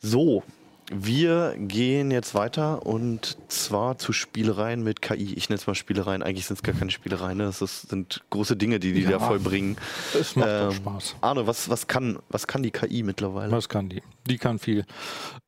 [0.00, 0.44] So,
[0.92, 5.34] wir gehen jetzt weiter und zwar zu Spielereien mit KI.
[5.34, 7.44] Ich nenne es mal Spielereien, eigentlich sind es gar keine Spielereien, ne?
[7.44, 9.10] das ist, sind große Dinge, die die Ja.
[9.10, 9.76] da vollbringen.
[10.18, 11.16] Es macht Ähm, doch Spaß.
[11.20, 13.50] Arne, was, was, kann, was kann die KI mittlerweile?
[13.52, 14.02] Was kann die?
[14.28, 14.84] Die kann viel.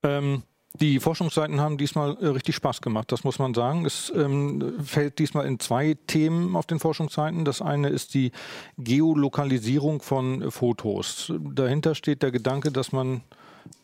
[0.02, 0.42] Ähm,
[0.80, 3.84] Die Forschungsseiten haben diesmal äh, richtig Spaß gemacht, das muss man sagen.
[3.86, 7.44] Es ähm, fällt diesmal in zwei Themen auf den Forschungsseiten.
[7.44, 8.32] Das eine ist die
[8.76, 11.32] Geolokalisierung von Fotos.
[11.40, 13.22] Dahinter steht der Gedanke, dass man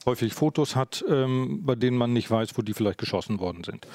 [0.07, 3.87] häufig Fotos hat, ähm, bei denen man nicht weiß, wo die vielleicht geschossen worden sind.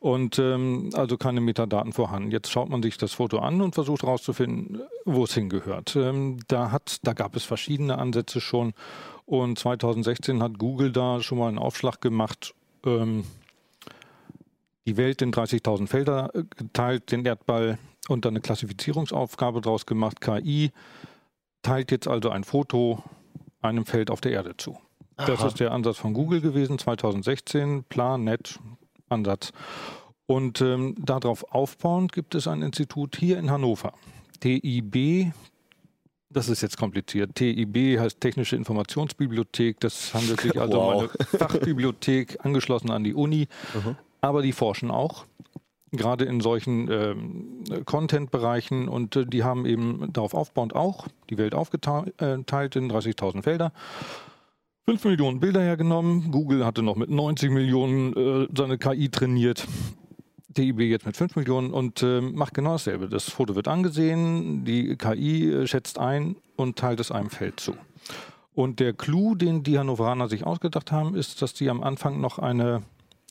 [0.00, 2.30] Und ähm, also keine Metadaten vorhanden.
[2.30, 5.96] Jetzt schaut man sich das Foto an und versucht herauszufinden, wo es hingehört.
[5.96, 8.74] Ähm, da, hat, da gab es verschiedene Ansätze schon.
[9.26, 12.54] Und 2016 hat Google da schon mal einen Aufschlag gemacht.
[12.86, 13.24] Ähm,
[14.86, 20.20] die Welt in 30.000 Felder äh, geteilt, den Erdball und dann eine Klassifizierungsaufgabe daraus gemacht.
[20.20, 20.70] KI
[21.62, 23.02] teilt jetzt also ein Foto
[23.60, 24.78] einem Feld auf der Erde zu.
[25.18, 25.48] Das Aha.
[25.48, 28.58] ist der Ansatz von Google gewesen, 2016, Planet
[29.08, 29.52] Ansatz.
[30.26, 33.92] Und ähm, darauf aufbauend gibt es ein Institut hier in Hannover,
[34.40, 35.32] TIB.
[36.30, 37.34] Das ist jetzt kompliziert.
[37.34, 39.80] TIB heißt Technische Informationsbibliothek.
[39.80, 40.94] Das handelt sich also Wow.
[40.94, 43.48] um eine Fachbibliothek, angeschlossen an die Uni.
[44.20, 45.24] Aber die forschen auch,
[45.90, 48.88] gerade in solchen ähm, Content-Bereichen.
[48.88, 53.72] Und äh, die haben eben darauf aufbauend auch die Welt aufgeteilt in 30.000 Felder.
[54.88, 56.30] 5 Millionen Bilder hergenommen.
[56.30, 59.68] Google hatte noch mit 90 Millionen äh, seine KI trainiert.
[60.54, 63.06] TIB jetzt mit 5 Millionen und äh, macht genau dasselbe.
[63.10, 67.74] Das Foto wird angesehen, die KI äh, schätzt ein und teilt es einem Feld zu.
[68.54, 72.38] Und der Clou, den die Hannoveraner sich ausgedacht haben, ist, dass die am Anfang noch
[72.38, 72.80] eine,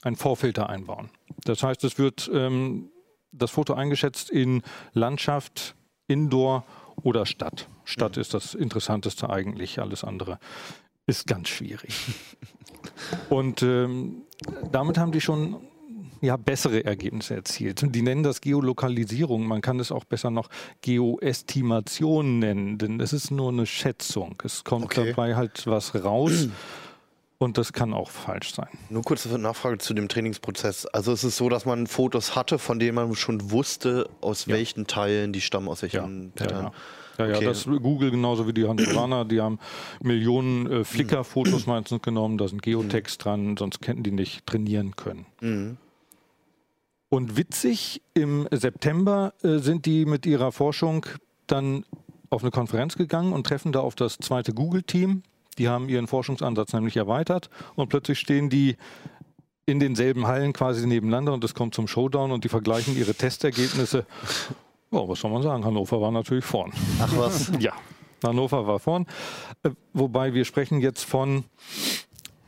[0.04, 1.10] einen Vorfilter einbauen.
[1.44, 2.92] Das heißt, es wird ähm,
[3.32, 4.62] das Foto eingeschätzt in
[4.94, 5.74] Landschaft,
[6.06, 6.66] Indoor
[7.02, 7.68] oder Stadt.
[7.84, 10.38] Stadt ist das Interessanteste eigentlich, alles andere
[11.08, 11.94] ist ganz schwierig.
[13.30, 14.22] Und ähm,
[14.72, 15.58] damit haben die schon
[16.22, 17.84] ja, bessere Ergebnisse erzielt.
[17.96, 19.46] Die nennen das Geolokalisierung.
[19.46, 20.50] Man kann es auch besser noch
[20.82, 24.42] Geoestimation nennen, denn es ist nur eine Schätzung.
[24.44, 25.10] Es kommt Okay.
[25.12, 26.48] dabei halt was raus
[27.38, 28.70] und das kann auch falsch sein.
[28.90, 30.86] Nur kurze Nachfrage zu dem Trainingsprozess.
[30.88, 34.56] Also es ist so, dass man Fotos hatte, von denen man schon wusste, aus Ja.
[34.56, 36.64] welchen Teilen die stammen, aus welchen Ja, Teilen.
[36.66, 36.72] ja.
[37.18, 37.46] Ja, ja, Okay.
[37.46, 39.60] das Google genauso wie die Hannoveraner, die haben
[40.02, 45.26] Millionen äh, Flickr-Fotos meistens genommen, da sind Geotext dran, sonst hätten die nicht trainieren können.
[45.42, 45.78] Mhm.
[47.10, 51.06] Und witzig, im September äh, sind die mit ihrer Forschung
[51.48, 51.86] dann
[52.30, 55.24] auf eine Konferenz gegangen und treffen da auf das zweite Google-Team.
[55.58, 58.76] Die haben ihren Forschungsansatz nämlich erweitert und plötzlich stehen die
[59.66, 64.06] in denselben Hallen quasi nebeneinander und es kommt zum Showdown und die vergleichen ihre Testergebnisse.
[64.92, 65.66] Ja, was soll man sagen?
[65.66, 66.72] Hannover war natürlich vorn.
[67.02, 67.52] Ach was.
[67.60, 67.74] Ja,
[68.24, 69.06] Hannover war vorn.
[69.64, 71.44] Äh, wobei wir sprechen jetzt von,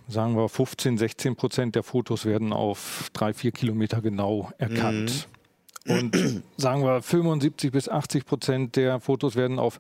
[0.08, 5.28] sagen wir, 15, 16 Prozent der Fotos werden auf drei, vier Kilometer genau erkannt.
[5.88, 6.16] Und
[6.58, 9.80] sagen wir, 75 bis 80 Prozent der Fotos werden auf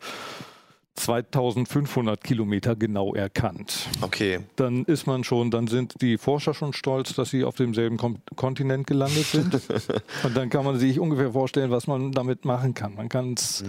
[0.99, 3.87] 2500 Kilometer genau erkannt.
[4.01, 4.39] Okay.
[4.55, 8.17] Dann ist man schon, dann sind die Forscher schon stolz, dass sie auf demselben Kom
[8.35, 9.53] Kontinent gelandet sind.
[10.23, 12.95] Und dann kann man sich ungefähr vorstellen, was man damit machen kann.
[12.95, 13.63] Man kann es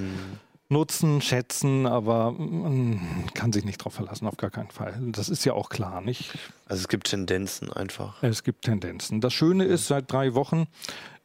[0.71, 3.01] nutzen, schätzen, aber man
[3.35, 4.95] kann sich nicht darauf verlassen, auf gar keinen Fall.
[5.01, 6.33] Das ist ja auch klar, nicht?
[6.67, 8.23] Also es gibt Tendenzen einfach.
[8.23, 9.21] Es gibt Tendenzen.
[9.21, 10.67] Das Schöne ist, seit drei Wochen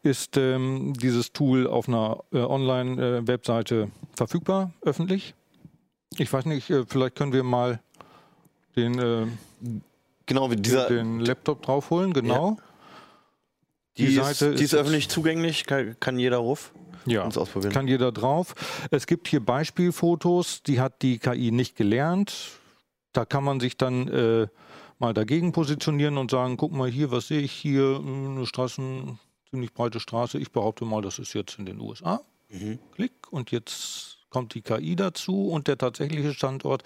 [0.01, 5.33] ist ähm, dieses Tool auf einer äh, Online-Webseite verfügbar, öffentlich.
[6.17, 7.79] Ich weiß nicht, äh, vielleicht können wir mal
[8.75, 9.27] den, äh,
[10.27, 12.57] Genau, dieser, den Laptop draufholen, genau.
[13.97, 16.73] die, die ist, Seite die ist ist- öffentlich zugänglich, kann, kann jeder ruf
[17.05, 17.29] Ja,
[17.71, 18.55] kann jeder drauf.
[18.91, 22.33] Es gibt hier Beispielfotos, die hat die KI nicht gelernt.
[23.13, 24.47] Da kann man sich dann äh,
[24.97, 29.19] mal dagegen positionieren und sagen, guck mal hier, was sehe ich hier, Hm, eine Straßen,
[29.51, 30.39] ziemlich breite Straße.
[30.39, 32.21] Ich behaupte mal, das ist jetzt in den USA.
[32.49, 32.79] Mhm.
[32.93, 36.83] Klick und jetzt kommt die KI dazu und der tatsächliche Standort.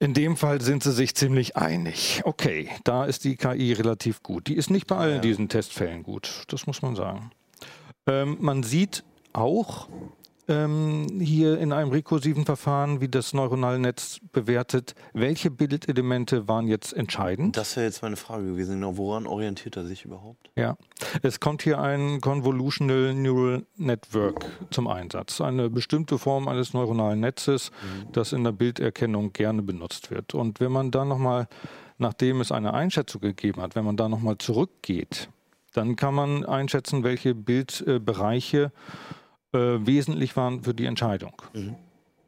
[0.00, 2.22] In dem Fall sind sie sich ziemlich einig.
[2.24, 4.48] Okay, da ist die KI relativ gut.
[4.48, 5.20] Die ist nicht bei allen Ja.
[5.20, 7.30] diesen Testfällen gut, das muss man sagen.
[8.08, 9.88] Ähm, man sieht auch
[10.48, 16.92] ähm, hier in einem rekursiven Verfahren, wie das neuronale Netz bewertet, welche Bildelemente waren jetzt
[16.94, 17.56] entscheidend.
[17.56, 18.76] Das wäre jetzt meine Frage gewesen.
[18.76, 20.50] Genau, woran orientiert er sich überhaupt?
[20.56, 20.76] Ja,
[21.22, 25.40] es kommt hier ein Convolutional Neural Network zum Einsatz.
[25.40, 27.70] Eine bestimmte Form eines neuronalen Netzes,
[28.12, 30.34] das in der Bilderkennung gerne benutzt wird.
[30.34, 31.48] Und wenn man da nochmal,
[31.98, 35.28] nachdem es eine Einschätzung gegeben hat, wenn man da nochmal zurückgeht,
[35.74, 39.17] dann kann man einschätzen, welche Bildbereiche äh,
[39.52, 41.32] wesentlich waren für die Entscheidung.
[41.54, 41.76] Mhm.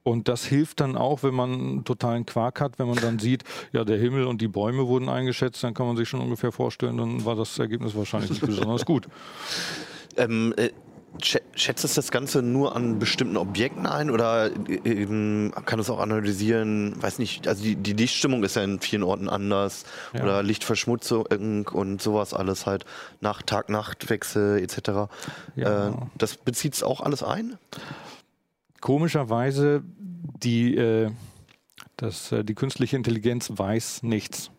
[0.02, 3.44] Und das hilft dann auch, wenn man einen totalen Quark hat, wenn man dann sieht,
[3.72, 6.96] ja, der Himmel und die Bäume wurden eingeschätzt, dann kann man sich schon ungefähr vorstellen,
[6.96, 9.08] dann war das Ergebnis wahrscheinlich nicht besonders gut.
[10.16, 10.70] Ähm, äh,
[11.24, 14.50] schätzt es das Ganze nur an bestimmten Objekten ein oder
[14.84, 19.02] ähm, kann es auch analysieren, weiß nicht, also die, die Lichtstimmung ist ja in vielen
[19.02, 20.22] Orten anders Ja.
[20.22, 22.84] oder Lichtverschmutzung und sowas alles halt
[23.20, 25.10] nach Tag-Nacht-Wechsel etc.
[25.56, 25.88] Ja.
[25.88, 27.58] Äh, das bezieht es auch alles ein?
[28.80, 29.82] Komischerweise,
[30.42, 31.10] die, äh,
[31.96, 34.50] das, äh, die künstliche Intelligenz weiß nichts.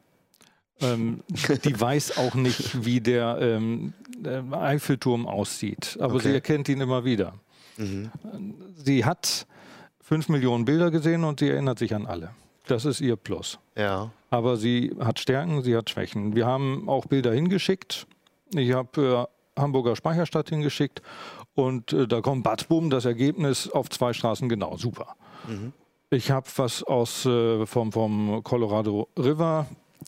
[0.81, 1.21] Ähm,
[1.63, 3.93] die weiß auch nicht, wie der ähm,
[4.25, 6.29] äh, Eiffelturm aussieht, aber Okay.
[6.29, 7.33] sie erkennt ihn immer wieder.
[7.77, 8.11] Mhm.
[8.75, 9.45] Sie hat
[10.01, 12.31] fünf Millionen Bilder gesehen und sie erinnert sich an alle.
[12.67, 13.59] Das ist ihr Plus.
[13.77, 14.11] Ja.
[14.29, 16.35] Aber sie hat Stärken, sie hat Schwächen.
[16.35, 18.07] Wir haben auch Bilder hingeschickt.
[18.53, 21.01] Ich habe äh, Hamburger Speicherstadt hingeschickt
[21.55, 24.77] und äh, da kommt Batzbum, das Ergebnis auf zwei Straßen genau.
[24.77, 25.15] Super.
[25.47, 25.73] Mhm.
[26.11, 29.65] Ich habe was aus äh, vom, vom Colorado River,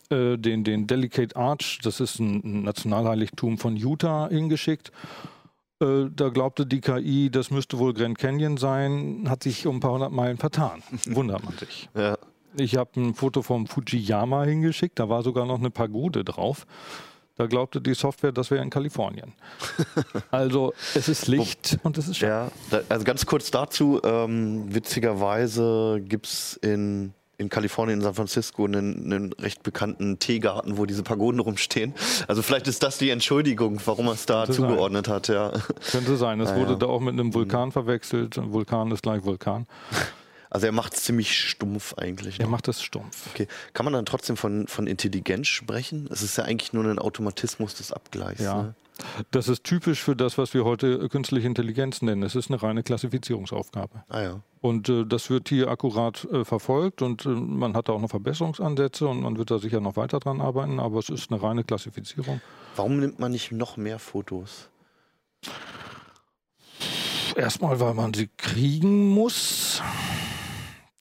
[0.10, 4.92] äh, den, den Delicate Arch, das ist ein, Nationalheiligtum von Utah, hingeschickt.
[5.82, 9.80] Äh, da glaubte die KI, das müsste wohl Grand Canyon sein, hat sich um ein
[9.80, 10.84] paar hundert Meilen vertan.
[11.06, 11.90] Wundert man sich.
[11.96, 12.18] Ja.
[12.56, 16.68] Ich habe ein Foto vom Fujiyama hingeschickt, da war sogar noch eine Pagode drauf.
[17.36, 19.34] Da glaubte die Software, das wäre in Kalifornien.
[20.30, 22.52] Also es ist Licht und es ist Schatten.
[22.72, 28.66] Ja, also ganz kurz dazu, ähm, witzigerweise gibt es in, in Kalifornien, in San Francisco,
[28.66, 31.94] einen, einen recht bekannten Teegarten, wo diese Pagoden rumstehen.
[32.28, 34.70] Also vielleicht ist das die Entschuldigung, warum er es da Könnte sein.
[34.70, 35.52] zugeordnet hat, ja.
[35.92, 36.40] Könnte sein.
[36.40, 36.78] Es Ja, wurde ja.
[36.78, 38.40] da auch mit einem Vulkan verwechselt.
[38.42, 39.66] Vulkan ist gleich Vulkan.
[40.50, 42.40] Also er macht es ziemlich stumpf eigentlich.
[42.40, 42.52] Er noch.
[42.52, 43.28] macht das stumpf.
[43.34, 43.48] Okay.
[43.74, 46.08] Kann man dann trotzdem von, von Intelligenz sprechen?
[46.12, 48.40] Es ist ja eigentlich nur ein Automatismus des Abgleichs.
[48.42, 48.62] Ja.
[48.62, 48.76] Ne?
[49.32, 52.24] Das ist typisch für das, was wir heute künstliche Intelligenz nennen.
[52.24, 54.04] Es ist eine reine Klassifizierungsaufgabe.
[54.08, 54.40] Ah ja.
[54.62, 58.10] Und äh, das wird hier akkurat äh, verfolgt und äh, man hat da auch noch
[58.10, 61.64] Verbesserungsansätze und man wird da sicher noch weiter dran arbeiten, aber es ist eine reine
[61.64, 62.40] Klassifizierung.
[62.76, 64.70] Warum nimmt man nicht noch mehr Fotos?
[67.36, 69.82] Erstmal, weil man sie kriegen muss.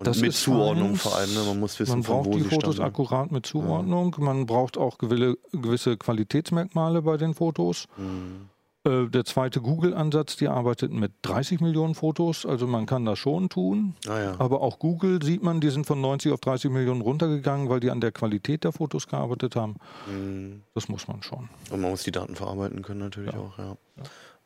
[0.04, 1.02] Das mit Zuordnung eins.
[1.02, 1.40] vor allem, ne?
[1.46, 2.88] man muss wissen, Man von braucht wo die Fotos stammen.
[2.88, 4.14] akkurat mit Zuordnung.
[4.18, 7.86] Man braucht auch gewisse Qualitätsmerkmale bei den Fotos.
[7.96, 8.48] Mhm.
[8.84, 12.44] Äh, der zweite Google-Ansatz, die arbeitet mit 30 Millionen Fotos.
[12.44, 13.94] Also man kann das schon tun.
[14.08, 14.34] Ah ja.
[14.40, 17.90] Aber auch Google sieht man, die sind von 90 auf 30 Millionen runtergegangen, weil die
[17.92, 19.76] an der Qualität der Fotos gearbeitet haben.
[20.08, 20.62] Mhm.
[20.74, 21.48] Das muss man schon.
[21.70, 23.38] Und man muss die Daten verarbeiten können natürlich Ja.
[23.38, 23.76] auch, ja.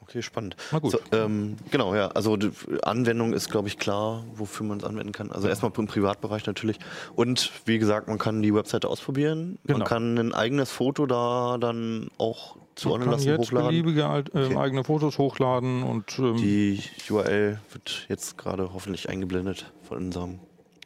[0.09, 0.55] Okay, spannend.
[0.71, 0.93] Na gut.
[0.93, 2.09] So, ähm, genau, ja.
[2.09, 2.51] Also die
[2.83, 5.33] Anwendung ist, glaube ich, klar, wofür man es anwenden kann.
[5.33, 6.79] Also erstmal im Privatbereich natürlich.
[7.17, 9.59] Und wie gesagt, man kann die Webseite ausprobieren.
[9.65, 9.81] Genau.
[9.81, 13.69] Man kann ein eigenes Foto da dann auch Man kann lassen, jetzt hochladen.
[13.69, 14.57] beliebige äh, Okay.
[14.57, 20.39] eigene Fotos hochladen und ähm, Die URL wird jetzt gerade hoffentlich eingeblendet von unserem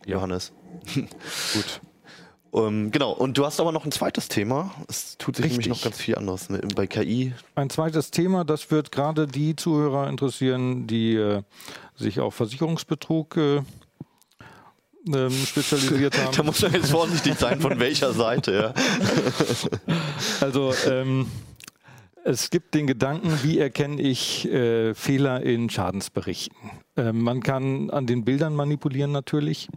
[0.07, 0.17] Ja.
[0.17, 0.53] Johannes.
[0.95, 1.81] gut.
[2.53, 4.73] Ähm, genau, und du hast aber noch ein zweites Thema.
[4.89, 5.73] Es tut sich nämlich Richtig.
[5.73, 6.51] noch ganz viel anderes.
[6.51, 6.61] Ne?
[6.75, 11.43] Bei KI Ein zweites Thema, das wird gerade die Zuhörer interessieren, die äh,
[11.97, 13.63] sich auf Versicherungsbetrug äh,
[15.15, 16.47] ähm, spezialisiert Da haben.
[16.47, 18.75] muss man jetzt vorsichtig sein, von welcher Seite, ja.
[20.41, 21.27] Also ähm,
[22.25, 26.57] es gibt den Gedanken, wie erkenne ich äh, Fehler in Schadensberichten.
[26.97, 29.69] Ähm, man kann an den Bildern manipulieren natürlich.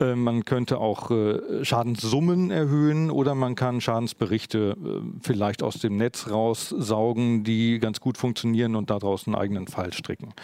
[0.00, 5.96] Äh, man könnte auch äh, Schadenssummen erhöhen oder man kann Schadensberichte äh, vielleicht aus dem
[5.96, 10.34] Netz raussaugen, die ganz gut funktionieren und daraus einen eigenen Fall stricken.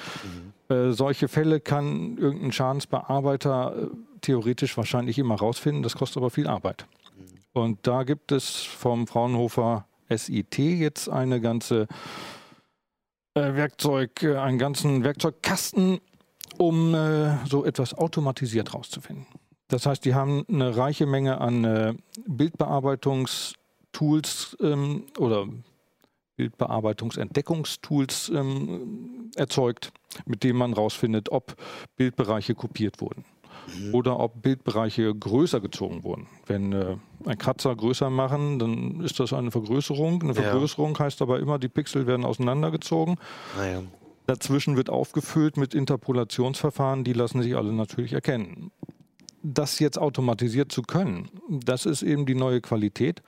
[0.69, 3.87] Äh, solche Fälle kann irgendein Schadensbearbeiter äh,
[4.21, 5.83] theoretisch wahrscheinlich immer rausfinden.
[5.83, 6.87] Das kostet aber viel Arbeit.
[7.53, 11.87] Und da gibt es vom Fraunhofer SIT jetzt eine ganze
[13.35, 16.01] äh, Werkzeug, äh, einen ganzen Werkzeugkasten,
[16.59, 19.25] um äh, so etwas automatisiert rauszufinden.
[19.69, 21.95] Das heißt, die haben eine reiche Menge an äh,
[22.27, 25.47] Bildbearbeitungstools ähm, oder
[26.37, 29.93] Bildbearbeitungsentdeckungstools ähm, erzeugt,
[30.27, 31.55] mit denen man rausfindet, ob
[31.97, 33.25] Bildbereiche kopiert wurden
[33.93, 36.27] oder ob Bildbereiche größer gezogen wurden.
[36.47, 40.23] Wenn äh, ein Kratzer größer machen, dann ist das eine Vergrößerung.
[40.23, 40.43] Eine Ja.
[40.43, 43.17] Vergrößerung heißt aber immer, die Pixel werden auseinandergezogen.
[43.57, 43.83] Naja.
[44.27, 48.71] Dazwischen wird aufgefüllt mit Interpolationsverfahren, die lassen sich alle natürlich erkennen.
[49.43, 53.23] Das jetzt automatisiert zu können, das ist eben die neue Qualität.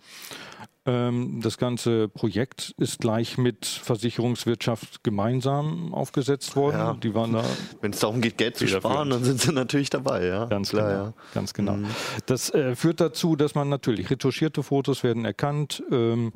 [0.85, 6.77] Ähm, das ganze Projekt ist gleich mit Versicherungswirtschaft gemeinsam aufgesetzt worden.
[6.77, 6.95] Ja.
[6.95, 7.45] Die waren da
[7.81, 10.47] Wenn es darum geht, Geld zu sparen, dann sind sie natürlich dabei, ja.
[10.47, 11.05] Ganz Klar, genau.
[11.05, 11.14] ja.
[11.35, 11.77] Ganz genau.
[11.77, 11.87] Mhm.
[12.27, 16.33] Das äh, führt dazu, dass man natürlich retuschierte Fotos werden erkannt, ähm,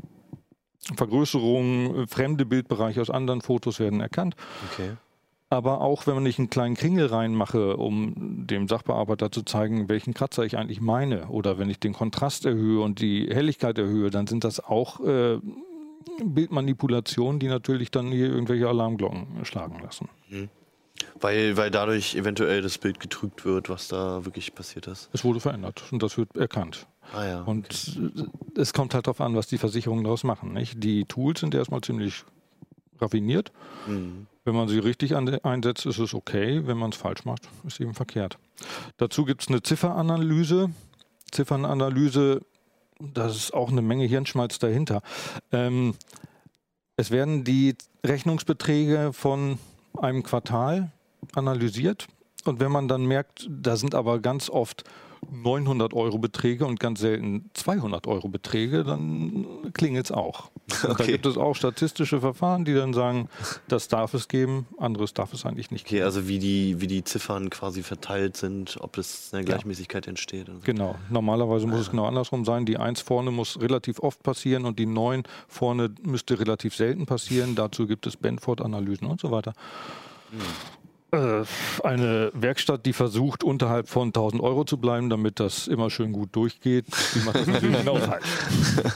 [0.94, 4.36] Vergrößerungen, äh, fremde Bildbereiche aus anderen Fotos werden erkannt.
[4.72, 4.90] Okay.
[5.48, 10.12] Aber auch wenn man nicht einen kleinen Kringel reinmache, um dem Sachbearbeiter zu zeigen, welchen
[10.12, 14.26] Kratzer ich eigentlich meine, oder wenn ich den Kontrast erhöhe und die Helligkeit erhöhe, dann
[14.26, 15.38] sind das auch äh,
[16.24, 20.08] Bildmanipulationen, die natürlich dann hier irgendwelche Alarmglocken schlagen lassen.
[21.20, 25.10] Weil, weil dadurch eventuell das Bild getrübt wird, was da wirklich passiert ist.
[25.12, 26.86] Es wurde verändert und das wird erkannt.
[27.14, 27.42] Ah ja.
[27.42, 30.52] Und äh, es kommt halt darauf an, was die Versicherungen daraus machen.
[30.52, 30.82] Nicht?
[30.82, 32.24] Die Tools sind erstmal ziemlich
[33.00, 33.52] raffiniert.
[33.86, 34.26] Mhm.
[34.46, 36.62] Wenn man sie richtig einsetzt, ist es okay.
[36.66, 38.38] Wenn man es falsch macht, ist eben verkehrt.
[38.96, 40.70] Dazu gibt es eine Zifferanalyse.
[41.32, 42.42] Ziffernanalyse,
[43.00, 45.02] da ist auch eine Menge Hirnschmalz dahinter.
[45.50, 45.96] Ähm,
[46.96, 49.58] es werden die Rechnungsbeträge von
[49.98, 50.92] einem Quartal
[51.34, 52.06] analysiert.
[52.44, 54.84] Und wenn man dann merkt, da sind aber ganz oft
[55.30, 60.50] 900 Euro Beträge und ganz selten 200 Euro Beträge, dann klingelt es auch.
[60.68, 61.12] Und Da Okay.
[61.12, 63.28] gibt es auch statistische Verfahren, die dann sagen,
[63.68, 66.04] das darf es geben, anderes darf es eigentlich nicht Okay, geben.
[66.06, 70.48] also wie die, wie die Ziffern quasi verteilt sind, ob es eine Gleichmäßigkeit entsteht.
[70.48, 70.62] Und so.
[70.64, 72.66] Genau, normalerweise muss es genau andersrum sein.
[72.66, 77.54] Die 1 vorne muss relativ oft passieren und die 9 vorne müsste relativ selten passieren.
[77.54, 79.52] Dazu gibt es Benford-Analysen und so weiter.
[80.32, 80.36] Äh,
[81.12, 86.34] Eine Werkstatt, die versucht, unterhalb von 1000 Euro zu bleiben, damit das immer schön gut
[86.34, 88.26] durchgeht, die macht das natürlich genau falsch.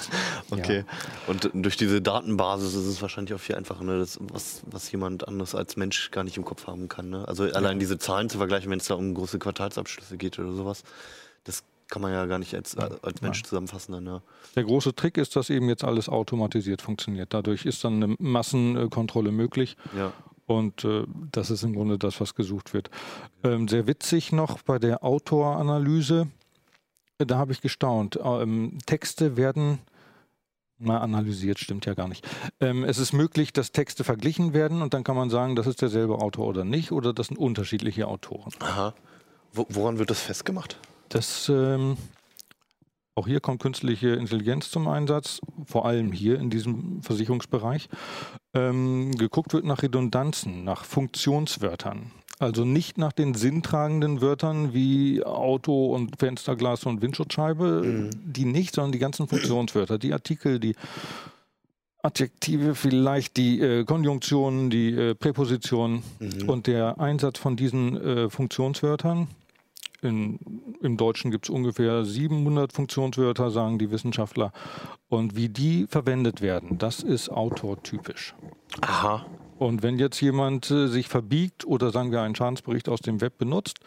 [0.53, 0.85] Okay.
[1.29, 4.01] Und durch diese Datenbasis ist es wahrscheinlich auch viel einfacher, ne?
[4.01, 7.09] das, was, was jemand anderes als Mensch gar nicht im Kopf haben kann.
[7.09, 7.27] Ne?
[7.29, 10.83] Also allein diese Zahlen zu vergleichen, wenn es da um große Quartalsabschlüsse geht oder sowas,
[11.45, 13.93] das kann man ja gar nicht als, als Mensch zusammenfassen.
[13.93, 14.23] Dann, ja.
[14.57, 17.35] Der große Trick ist, dass eben jetzt alles automatisiert funktioniert.
[17.35, 19.77] Dadurch ist dann eine Massenkontrolle möglich.
[19.97, 20.13] Ja.
[20.51, 22.91] Und äh, das ist im Grunde das, was gesucht wird.
[23.45, 26.27] Ähm, sehr witzig noch bei der Autoranalyse,
[27.19, 28.19] da habe ich gestaunt.
[28.21, 29.79] Ähm, Texte werden,
[30.77, 32.27] na, analysiert stimmt ja gar nicht.
[32.59, 35.83] Ähm, es ist möglich, dass Texte verglichen werden und dann kann man sagen, das ist
[35.83, 38.51] derselbe Autor oder nicht oder das sind unterschiedliche Autoren.
[38.59, 38.93] Aha.
[39.53, 40.81] Wo, woran wird das festgemacht?
[41.11, 41.97] Das, ähm,
[43.21, 47.91] auch hier kommt künstliche Intelligenz zum Einsatz, vor allem hier in diesem Versicherungsbereich.
[48.55, 52.13] Ähm, geguckt wird nach Redundanzen, nach Funktionswörtern.
[52.39, 58.93] Also nicht nach den sinntragenden Wörtern wie Auto und Fensterglas und Windschutzscheibe, die nicht, sondern
[58.93, 60.75] die ganzen Funktionswörter, die Artikel, die
[62.03, 66.03] Adjektive, vielleicht die äh, Konjunktionen, die äh, Präpositionen
[66.47, 69.29] und der Einsatz von diesen äh, Funktionswörtern.
[70.03, 70.39] In,
[70.81, 74.53] Im Deutschen gibt es ungefähr 700 Funktionswörter, sagen die Wissenschaftler.
[75.09, 78.35] Und wie die verwendet werden, das ist autortypisch.
[78.81, 79.27] Aha.
[79.59, 83.37] Und wenn jetzt jemand äh, sich verbiegt oder sagen wir einen Schadensbericht aus dem Web
[83.37, 83.81] benutzt,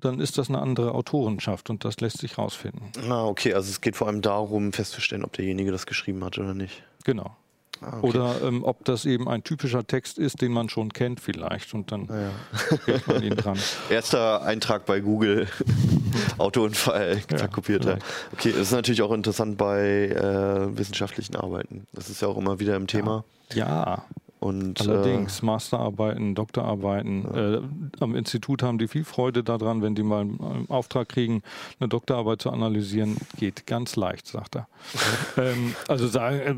[0.00, 2.90] dann ist das eine andere Autorenschaft und das lässt sich rausfinden.
[3.10, 3.52] Ah, okay.
[3.52, 6.82] Also es geht vor allem darum, festzustellen, ob derjenige das geschrieben hat oder nicht.
[7.04, 7.36] Genau.
[7.82, 8.06] Ah, okay.
[8.06, 11.92] Oder ähm, ob das eben ein typischer Text ist, den man schon kennt vielleicht und
[11.92, 13.58] dann Ah, kriegt man ihn dran.
[13.90, 15.46] Erster Eintrag bei Google.
[16.38, 17.98] Autounfall, Ja, verkopierter.
[18.32, 21.86] Okay, das ist natürlich auch interessant bei äh, wissenschaftlichen Arbeiten.
[21.92, 23.24] Das ist ja auch immer wieder im Thema.
[23.52, 24.04] Ja,
[24.38, 27.24] Und, allerdings Masterarbeiten, Doktorarbeiten.
[27.34, 31.42] Äh, am Institut haben die viel Freude daran, wenn die mal einen Auftrag kriegen,
[31.78, 33.16] eine Doktorarbeit zu analysieren.
[33.38, 34.68] Geht ganz leicht, sagt er.
[35.36, 36.54] ähm, also sagen, äh,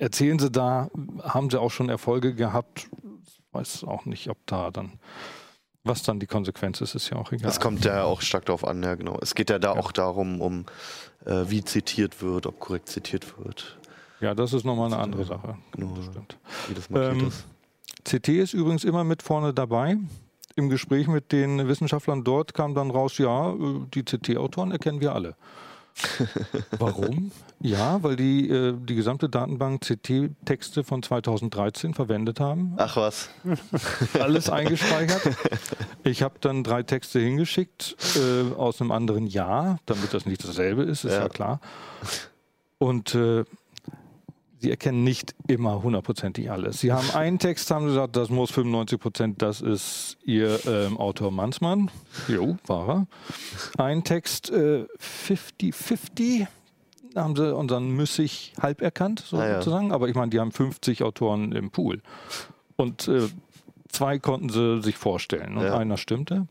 [0.00, 0.90] erzählen Sie da,
[1.22, 2.88] haben Sie auch schon Erfolge gehabt?
[3.52, 4.92] Weiß auch nicht, ob da dann,
[5.84, 7.46] was dann die Konsequenz ist, ist ja auch egal.
[7.46, 9.18] das kommt ja auch stark darauf an, ja genau.
[9.20, 10.66] Es geht ja da auch darum, um
[11.26, 13.78] äh, wie zitiert wird, ob korrekt zitiert wird,
[14.20, 15.56] Ja, das ist nochmal eine andere Sache.
[15.72, 15.94] Genau.
[15.96, 16.36] Das stimmt.
[16.68, 17.44] wie das markiert Ähm, ist.
[18.04, 19.96] CT ist übrigens immer mit vorne dabei.
[20.56, 23.56] Im Gespräch mit den Wissenschaftlern dort kam dann raus, ja, äh,
[23.94, 25.36] die CT-Autoren erkennen wir alle.
[26.78, 27.30] Warum?
[27.60, 32.74] Ja, weil die äh, die gesamte Datenbank CT-Texte von 2013 verwendet haben.
[32.78, 33.28] Ach was.
[34.20, 35.20] Alles eingespeichert.
[36.04, 40.82] Ich habe dann drei Texte hingeschickt äh, aus einem anderen Jahr, damit das nicht dasselbe
[40.84, 41.28] ist, ist ja, Ja.
[41.28, 41.60] klar.
[42.78, 43.44] Und äh,
[44.60, 46.80] sie erkennen nicht immer hundertprozentig alles.
[46.80, 50.96] Sie haben einen Text, haben sie gesagt, das muss 95 Prozent, das ist ihr ähm,
[50.98, 51.90] Autor Mansmann.
[52.28, 53.06] Jo, war er.
[53.84, 54.84] Ein Text äh,
[55.58, 56.46] 50-50.
[57.14, 59.54] Da haben sie unseren Müssig halb erkannt, Ah, ja.
[59.58, 59.92] sozusagen.
[59.92, 62.00] Aber ich meine, die haben 50 Autoren im Pool.
[62.76, 63.28] Und äh,
[63.88, 65.76] zwei konnten sie sich vorstellen und Ja.
[65.76, 66.46] einer stimmte.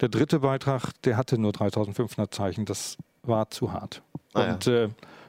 [0.00, 4.02] Der dritte Beitrag, der hatte nur 3500 Zeichen, das war zu hart.
[4.32, 4.52] Ah, ja.
[4.54, 4.88] und äh,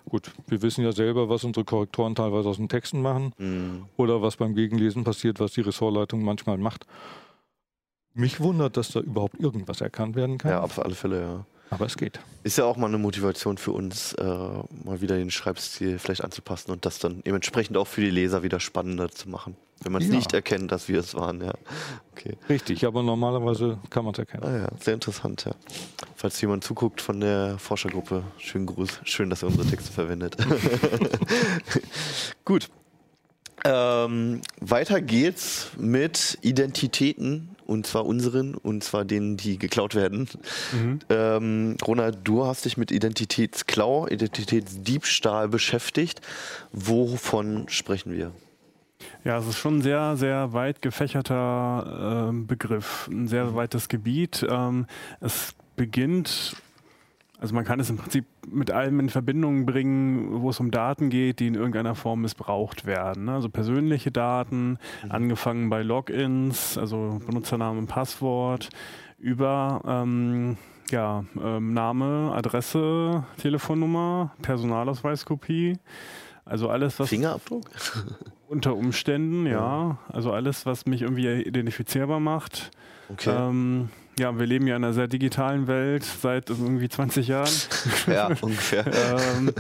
[0.10, 3.86] gut, wir wissen ja selber, was unsere Korrektoren teilweise aus den Texten machen Hm.
[3.98, 6.86] oder was beim Gegenlesen passiert, was die Ressortleitung manchmal macht.
[8.14, 11.46] Mich wundert, dass da überhaupt irgendwas erkannt werden kann, Ja, auf alle Fälle, ja.
[11.72, 12.20] aber es geht.
[12.44, 16.72] Ist ja auch mal eine Motivation für uns, äh, mal wieder den Schreibstil vielleicht anzupassen
[16.72, 19.56] und das dann dementsprechend auch für die Leser wieder spannender zu machen.
[19.82, 20.16] Wenn man es Ja.
[20.16, 21.54] nicht erkennt, dass wir es waren, ja.
[22.14, 22.38] Okay.
[22.48, 24.44] Richtig, aber normalerweise kann man es erkennen.
[24.46, 25.52] Ah ja, sehr interessant, ja.
[26.16, 29.02] Falls jemand zuguckt von der Forschergruppe, schönen Gruß.
[29.04, 30.38] Schön, dass ihr unsere Texte verwendet.
[32.46, 32.70] Gut.
[33.66, 40.28] Ähm, weiter geht's mit Identitäten und zwar unseren und zwar denen, die geklaut werden.
[41.10, 46.20] Ähm, Ronald, du hast dich mit Identitätsklau, Identitätsdiebstahl beschäftigt.
[46.74, 48.32] Wovon sprechen wir?
[49.24, 54.46] Ja, es ist schon ein sehr, sehr weit gefächerter ähm, Begriff, ein sehr weites Gebiet.
[54.50, 54.86] Ähm,
[55.22, 56.56] es beginnt,
[57.40, 61.10] also man kann es im Prinzip mit allem in Verbindung bringen, wo es um Daten
[61.10, 63.26] geht, die in irgendeiner Form missbraucht werden.
[63.26, 63.34] ne?
[63.34, 64.78] Also persönliche Daten,
[65.10, 68.70] angefangen bei Logins, also Benutzername und Passwort,
[69.20, 70.58] über ähm,
[70.90, 75.78] ja, ähm, Name, Adresse, Telefonnummer, Personalausweiskopie.
[76.46, 77.64] Also alles, was Fingerabdruck?
[78.54, 79.98] unter Umständen, ja.
[80.08, 82.72] Also alles, was mich irgendwie identifizierbar macht.
[83.10, 83.36] Okay.
[83.36, 87.52] Ähm, ja, wir leben ja in einer sehr digitalen Welt seit irgendwie 20 Jahren.
[88.08, 88.86] ja, ungefähr.
[88.88, 89.52] ähm,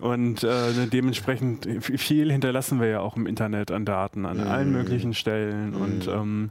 [0.00, 5.14] und äh, dementsprechend viel hinterlassen wir ja auch im Internet an Daten an allen möglichen
[5.14, 5.74] Stellen.
[5.74, 6.50] Und ähm,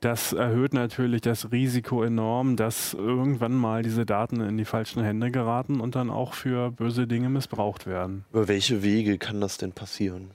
[0.00, 5.30] das erhöht natürlich das Risiko enorm, dass irgendwann mal diese Daten in die falschen Hände
[5.30, 8.24] geraten und dann auch für böse Dinge missbraucht werden.
[8.30, 10.30] Über welche Wege kann das denn passieren?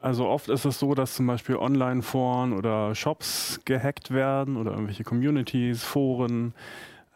[0.00, 5.02] Also oft ist es so, dass zum Beispiel Online-Foren oder Shops gehackt werden oder irgendwelche
[5.02, 6.54] Communities, Foren,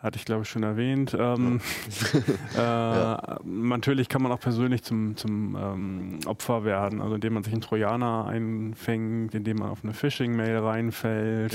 [0.02, 1.16] hatte ich glaube ich schon erwähnt.
[1.16, 1.60] Ähm,
[2.58, 7.52] äh, Natürlich kann man auch persönlich zum, zum ähm, Opfer werden, also indem man sich
[7.52, 11.54] einen Trojaner einfängt, indem man auf eine Phishing-Mail reinfällt.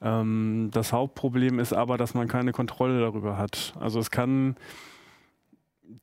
[0.00, 3.74] Ähm, das Hauptproblem ist aber, dass man keine Kontrolle darüber hat.
[3.78, 4.56] Also es kann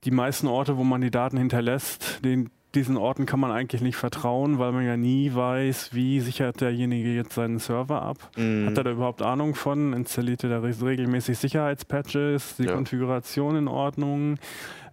[0.03, 3.95] die meisten Orte, wo man die Daten hinterlässt, den, diesen Orten kann man eigentlich nicht
[3.97, 8.17] vertrauen, weil man ja nie weiß, wie sichert derjenige jetzt seinen Server ab.
[8.31, 9.93] Hat er da überhaupt Ahnung von?
[9.93, 12.73] Installiert er da re- regelmäßig Sicherheitspatches, die Ja.
[12.73, 14.37] Konfiguration in Ordnung?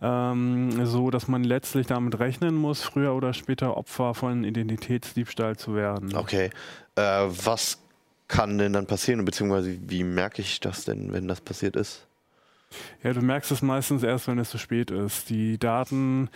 [0.02, 5.74] Ähm, so, dass man letztlich damit rechnen muss, früher oder später Opfer von Identitätsdiebstahl zu
[5.74, 6.14] werden.
[6.16, 6.50] Okay.
[6.96, 7.78] Äh, was
[8.28, 12.06] kann denn dann passieren, beziehungsweise wie merke ich das denn, wenn das passiert ist?
[13.02, 15.28] Ja, du merkst es meistens erst, wenn es zu spät ist.
[15.28, 16.30] Die Daten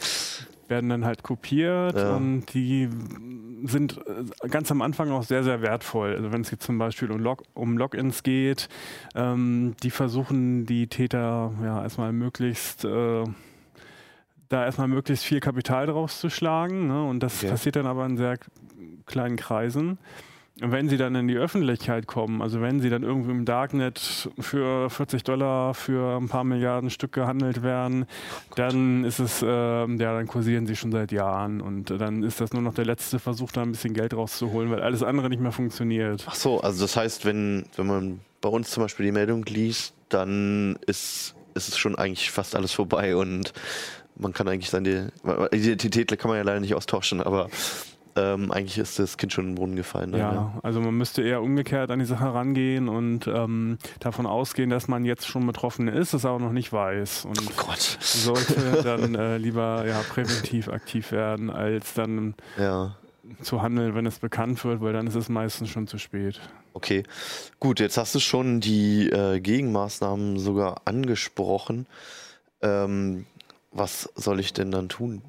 [0.68, 2.16] werden dann halt kopiert Ja.
[2.16, 2.88] und die
[3.64, 6.14] sind äh, ganz am Anfang auch sehr, sehr wertvoll.
[6.16, 8.68] Also wenn es jetzt zum Beispiel um, Log um Logins geht,
[9.14, 13.24] ähm, die versuchen die Täter ja erstmal möglichst äh,
[14.50, 16.86] da erstmal möglichst viel Kapital draus zu schlagen.
[16.88, 17.04] Ne?
[17.04, 17.50] Und das Okay.
[17.50, 18.38] passiert dann aber in sehr
[19.06, 19.98] kleinen Kreisen.
[20.61, 24.88] Wenn sie dann in die Öffentlichkeit kommen, also wenn sie dann irgendwie im Darknet für
[24.88, 28.07] 40 Dollar für ein paar Milliarden Stück gehandelt werden,
[28.55, 32.40] dann ist es, ähm, ja, dann kursieren sie schon seit Jahren und äh, dann ist
[32.40, 35.40] das nur noch der letzte Versuch, da ein bisschen Geld rauszuholen, weil alles andere nicht
[35.40, 36.24] mehr funktioniert.
[36.28, 39.92] Ach so, also das heißt, wenn, wenn man bei uns zum Beispiel die Meldung liest,
[40.09, 43.52] dann ist, ist es schon eigentlich fast alles vorbei und
[44.16, 45.11] man kann eigentlich seine
[45.50, 47.48] Identität kann man ja leider nicht austauschen, aber
[48.16, 50.12] ähm, eigentlich ist das Kind schon in den Brunnen gefallen.
[50.12, 54.70] dann, Ja, also man müsste eher umgekehrt an die Sache rangehen und ähm, davon ausgehen,
[54.70, 57.24] dass man jetzt schon betroffen ist, es aber noch nicht weiß.
[57.24, 57.98] Und Oh Gott.
[58.00, 62.94] sollte dann äh, lieber ja, präventiv aktiv werden, als dann Ja.
[63.42, 66.40] zu handeln, wenn es bekannt wird, weil dann ist es meistens schon zu spät.
[66.72, 67.04] Okay,
[67.60, 71.86] gut, jetzt hast du schon die äh, Gegenmaßnahmen sogar angesprochen.
[72.62, 73.26] Ähm,
[73.72, 75.22] was soll ich denn dann tun?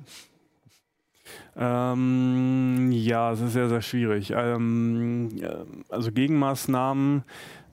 [1.58, 4.32] Ähm, ja, es ist sehr, sehr schwierig.
[4.36, 7.24] Ähm, ja, also Gegenmaßnahmen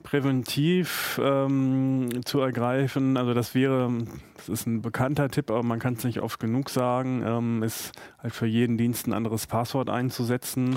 [0.03, 3.89] präventiv ähm, zu ergreifen, also das wäre,
[4.35, 7.93] das ist ein bekannter Tipp, aber man kann es nicht oft genug sagen, ähm, ist
[8.21, 10.75] halt für jeden Dienst ein anderes Passwort einzusetzen.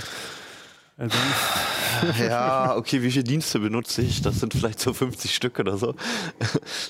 [0.97, 1.09] Äh,
[2.19, 4.21] Ja, okay, wie viele Dienste benutze ich?
[4.21, 5.95] Das sind vielleicht so 50 Stück oder so.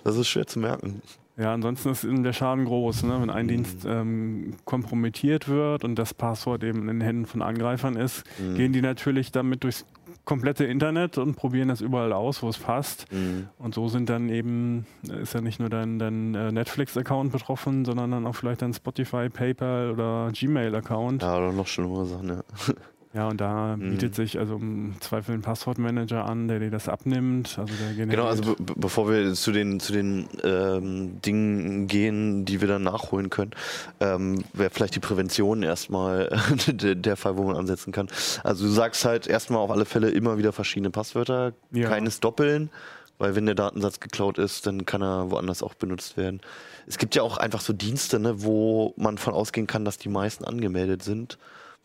[0.02, 1.00] Das ist schwer zu merken.
[1.38, 3.20] Ja, ansonsten ist der Schaden groß, ne?
[3.20, 7.96] wenn ein Dienst ähm, kompromittiert wird und das Passwort eben in den Händen von Angreifern
[7.96, 8.24] ist,
[8.54, 9.84] gehen die natürlich damit durchs
[10.24, 13.10] komplette Internet und probieren das überall aus, wo es passt.
[13.12, 13.48] Mhm.
[13.58, 14.86] Und so sind dann eben,
[15.22, 19.28] ist ja nicht nur dein, dein äh, Netflix-Account betroffen, sondern dann auch vielleicht dein Spotify,
[19.28, 21.22] PayPal oder Gmail-Account.
[21.22, 21.32] Ja.
[21.32, 22.42] Ja, oder noch schlimmere Sachen, ja.
[23.24, 23.90] und da Mhm.
[23.90, 27.58] bietet sich also im Zweifel ein Passwortmanager an, der dir das abnimmt.
[27.58, 27.72] Also.
[27.96, 32.68] Genau, also be be- bevor wir zu den, zu den ähm, Dingen gehen, die wir
[32.68, 33.52] dann nachholen können,
[34.00, 36.28] ähm, wäre vielleicht die Prävention erstmal
[36.66, 38.08] der, der Fall, wo man ansetzen kann.
[38.44, 41.88] Also du sagst halt erstmal auf alle Fälle immer wieder verschiedene Passwörter, Ja.
[41.88, 42.70] keines Doppeln,
[43.18, 46.40] weil wenn der Datensatz geklaut ist, dann kann er woanders auch benutzt werden.
[46.86, 50.08] Es gibt ja auch einfach so Dienste, ne, wo man von ausgehen kann, dass die
[50.08, 51.38] meisten angemeldet sind,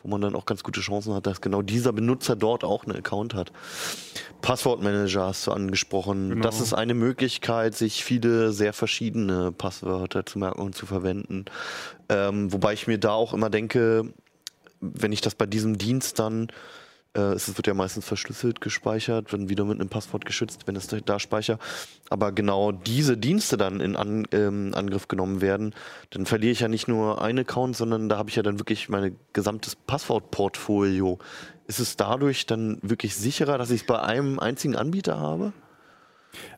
[0.04, 2.98] wo man dann auch ganz gute Chancen hat, dass genau dieser Benutzer dort auch einen
[2.98, 3.52] Account hat.
[4.42, 6.30] Passwortmanager hast du angesprochen.
[6.30, 6.44] Genau.
[6.44, 11.46] Das ist eine Möglichkeit, sich viele sehr verschiedene Passwörter zu merken und zu verwenden.
[12.10, 14.14] Ähm, wobei ich mir da auch immer denke,
[14.80, 16.52] wenn ich das bei diesem Dienst dann,
[17.14, 21.20] es wird ja meistens verschlüsselt gespeichert, wenn wieder mit einem Passwort geschützt, wenn es da
[21.20, 21.60] speichere,
[22.10, 25.76] aber genau diese Dienste dann in An, ähm, Angriff genommen werden,
[26.12, 28.88] dann verliere ich ja nicht nur einen Account, sondern da habe ich ja dann wirklich
[28.88, 31.20] mein gesamtes Passwortportfolio.
[31.68, 35.54] Ist es dadurch dann wirklich sicherer, dass ich es bei einem einzigen Anbieter habe?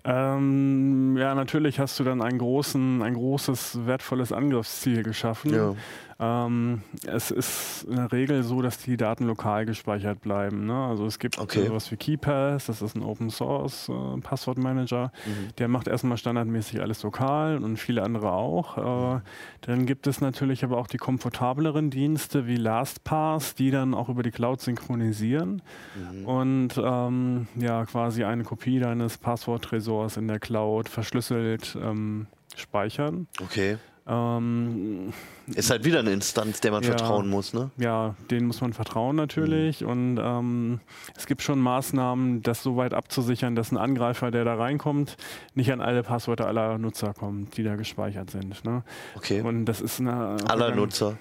[0.04, 5.54] Ähm, ja, natürlich hast du dann einen großen, ein großes, wertvolles Angriffsziel geschaffen.
[5.54, 5.76] Ja.
[6.20, 10.66] Ähm, es ist in der Regel so, dass die Daten lokal gespeichert bleiben.
[10.66, 10.74] Ne?
[10.76, 11.66] Also es gibt Okay.
[11.68, 15.12] sowas wie KeyPass, das ist ein Open Source äh, Passwortmanager.
[15.26, 15.56] Mhm.
[15.58, 19.18] Der macht erstmal standardmäßig alles lokal und viele andere auch.
[19.18, 19.22] Äh,
[19.62, 24.24] dann gibt es natürlich aber auch die komfortableren Dienste wie LastPass, die dann auch über
[24.24, 25.62] die Cloud synchronisieren
[25.96, 26.26] Mhm.
[26.26, 33.28] und ähm, ja quasi eine Kopie deines Passworttresors in der Cloud verschlüsselt ähm, speichern.
[33.42, 33.78] Okay.
[34.06, 35.14] Ähm,
[35.56, 36.90] Ist halt wieder eine Instanz, der man Ja.
[36.90, 37.72] vertrauen muss, ne?
[37.78, 39.82] ja, denen muss man vertrauen natürlich.
[39.82, 39.88] Mhm.
[39.88, 40.80] Und ähm,
[41.16, 45.16] es gibt schon Maßnahmen, das so weit abzusichern, dass ein Angreifer, der da reinkommt,
[45.56, 48.64] nicht an alle Passwörter aller Nutzer kommt, die da gespeichert sind.
[48.66, 48.84] Ne?
[49.16, 49.42] Okay.
[49.42, 51.18] Und das ist eine aller Nutzer.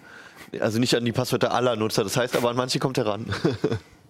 [0.61, 2.03] Also nicht an die Passwörter aller Nutzer.
[2.03, 3.27] Das heißt aber, an manche kommt er ran.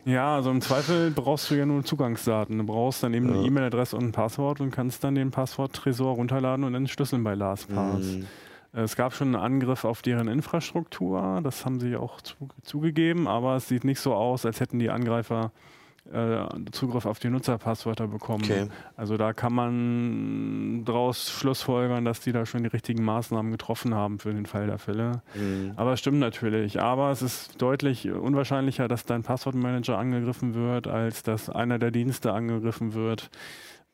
[0.05, 2.59] Ja, also im Zweifel brauchst du ja nur Zugangsdaten.
[2.59, 3.45] Du brauchst dann eben eine Ja.
[3.47, 8.01] E-Mail-Adresse und ein Passwort und kannst dann den Passworttresor runterladen und entschlüsseln bei LastPass.
[8.03, 8.27] Mhm.
[8.73, 13.57] Es gab schon einen Angriff auf deren Infrastruktur, das haben sie auch zu, zugegeben, aber
[13.57, 15.53] es sieht nicht so aus, als hätten die Angreifer
[16.11, 18.45] äh, Zugriff auf die Nutzerpasswörter bekommen.
[18.45, 18.67] Okay.
[18.97, 24.19] Also da kann man daraus schlussfolgern, dass die da schon die richtigen Maßnahmen getroffen haben
[24.19, 25.23] für den Fall der Fälle.
[25.35, 25.73] Mhm.
[25.77, 26.81] Aber es stimmt natürlich.
[26.81, 32.33] Aber es ist deutlich unwahrscheinlicher, dass dein Passwortmanager angegriffen wird, als dass einer der Dienste
[32.33, 33.31] angegriffen wird,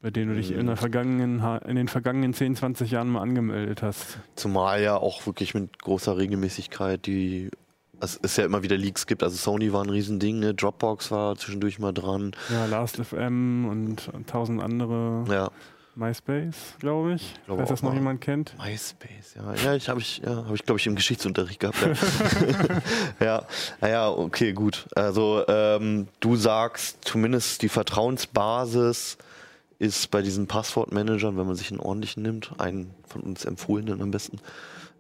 [0.01, 3.21] bei denen du dich in, der vergangenen, Ha- in den vergangenen 10, 20 Jahren mal
[3.23, 4.19] angemeldet hast.
[4.37, 7.51] Zumal ja auch wirklich mit großer Regelmäßigkeit die
[8.01, 9.25] es ist ja immer wieder Leaks gibt.
[9.25, 10.55] Also Sony war ein Riesending, ne?
[10.55, 12.31] Dropbox war zwischendurch mal dran.
[12.49, 15.25] Ja, Last.fm und tausend andere.
[15.29, 15.51] Ja,
[15.97, 17.35] MySpace, glaube ich.
[17.47, 18.55] glaube Falls das noch jemand kennt.
[18.57, 19.53] MySpace, ja.
[19.65, 21.77] Ja, ich habe ich, ja, habe ich, glaube ich, im Geschichtsunterricht gehabt.
[21.83, 21.93] Ja,
[23.25, 23.43] ja,
[23.81, 24.87] naja, okay, gut.
[24.95, 29.19] Also ähm, du sagst, zumindest die Vertrauensbasis
[29.79, 34.11] ist bei diesen Passwortmanagern, wenn man sich einen ordentlichen nimmt, einen von uns empfohlenen am
[34.11, 34.39] besten,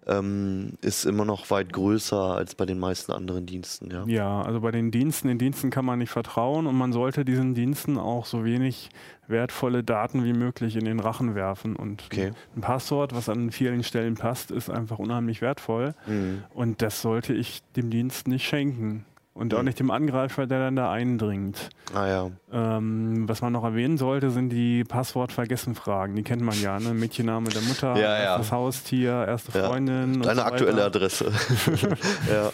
[0.06, 4.04] ähm, ist immer noch weit größer als bei den meisten anderen Diensten, ja.
[4.06, 7.54] Ja, also bei den Diensten, den Diensten kann man nicht vertrauen und man sollte diesen
[7.54, 8.88] Diensten auch so wenig
[9.26, 11.76] wertvolle Daten wie möglich in den Rachen werfen.
[11.76, 12.30] Und Okay.
[12.56, 15.94] ein Passwort, was an vielen Stellen passt, ist einfach unheimlich wertvoll.
[16.06, 16.44] Mhm.
[16.54, 19.04] Und das sollte ich dem Dienst nicht schenken.
[19.38, 19.64] Und auch Mhm.
[19.66, 21.70] nicht dem Angreifer, der dann da eindringt.
[21.94, 22.30] Ah ja.
[22.52, 26.16] Ähm, was man noch erwähnen sollte, sind die Passwort-Vergessen-Fragen.
[26.16, 26.92] Die kennt man ja, ne?
[26.92, 28.18] Mädchenname der Mutter, Ja, ja.
[28.18, 29.68] erstes Haustier, erste Ja.
[29.68, 30.16] Freundin.
[30.16, 31.30] und Deine so aktuelle Adresse.
[32.30, 32.50] ja.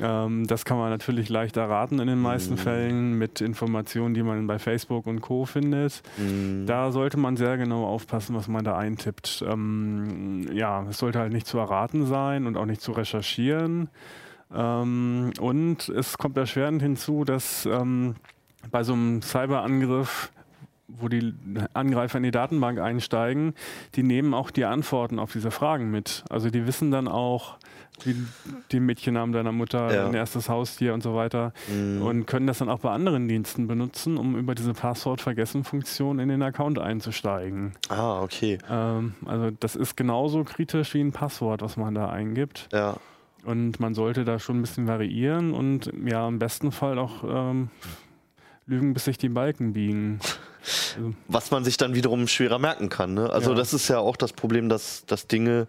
[0.00, 2.58] Ähm, das kann man natürlich leicht erraten in den meisten Mhm.
[2.58, 5.44] Fällen mit Informationen, die man bei Facebook und Co.
[5.44, 6.02] findet.
[6.18, 6.66] Mhm.
[6.66, 9.44] Da sollte man sehr genau aufpassen, was man da eintippt.
[9.48, 13.88] Ähm, ja, es sollte halt nicht zu erraten sein und auch nicht zu recherchieren.
[14.54, 18.14] Ähm, und es kommt erschwerend hinzu, dass ähm,
[18.70, 20.30] bei so einem Cyberangriff
[20.90, 21.34] wo die
[21.74, 23.52] Angreifer in die Datenbank einsteigen,
[23.94, 26.24] die nehmen auch die Antworten auf diese Fragen mit.
[26.30, 27.58] Also die wissen dann auch,
[28.04, 28.16] wie
[28.72, 30.04] den Mädchennamen deiner Mutter, Ja.
[30.04, 32.00] dein erstes Haustier und so weiter Mhm.
[32.00, 36.42] und können das dann auch bei anderen Diensten benutzen, um über diese Passwort-Vergessen-Funktion in den
[36.42, 37.72] Account einzusteigen.
[37.90, 38.56] Ah, okay.
[38.70, 42.66] Ähm, also das ist genauso kritisch wie ein Passwort, was man da eingibt.
[42.72, 42.96] Ja.
[43.44, 47.70] Und man sollte da schon ein bisschen variieren und ja, im besten Fall auch ähm,
[48.66, 50.20] lügen, bis sich die Balken biegen.
[50.94, 53.14] Also, was man sich dann wiederum schwerer merken kann.
[53.14, 53.30] Ne?
[53.30, 53.56] Also Ja.
[53.56, 55.66] das ist ja auch das Problem, dass, dass Dinge,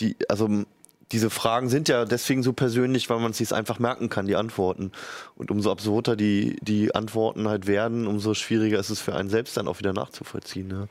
[0.00, 0.64] die, also
[1.12, 4.34] diese Fragen sind ja deswegen so persönlich, weil man es sich einfach merken kann, die
[4.34, 4.90] Antworten.
[5.36, 9.56] Und umso absurder die, die Antworten halt werden, umso schwieriger ist es für einen selbst
[9.56, 10.66] dann auch wieder nachzuvollziehen.
[10.66, 10.88] Ne?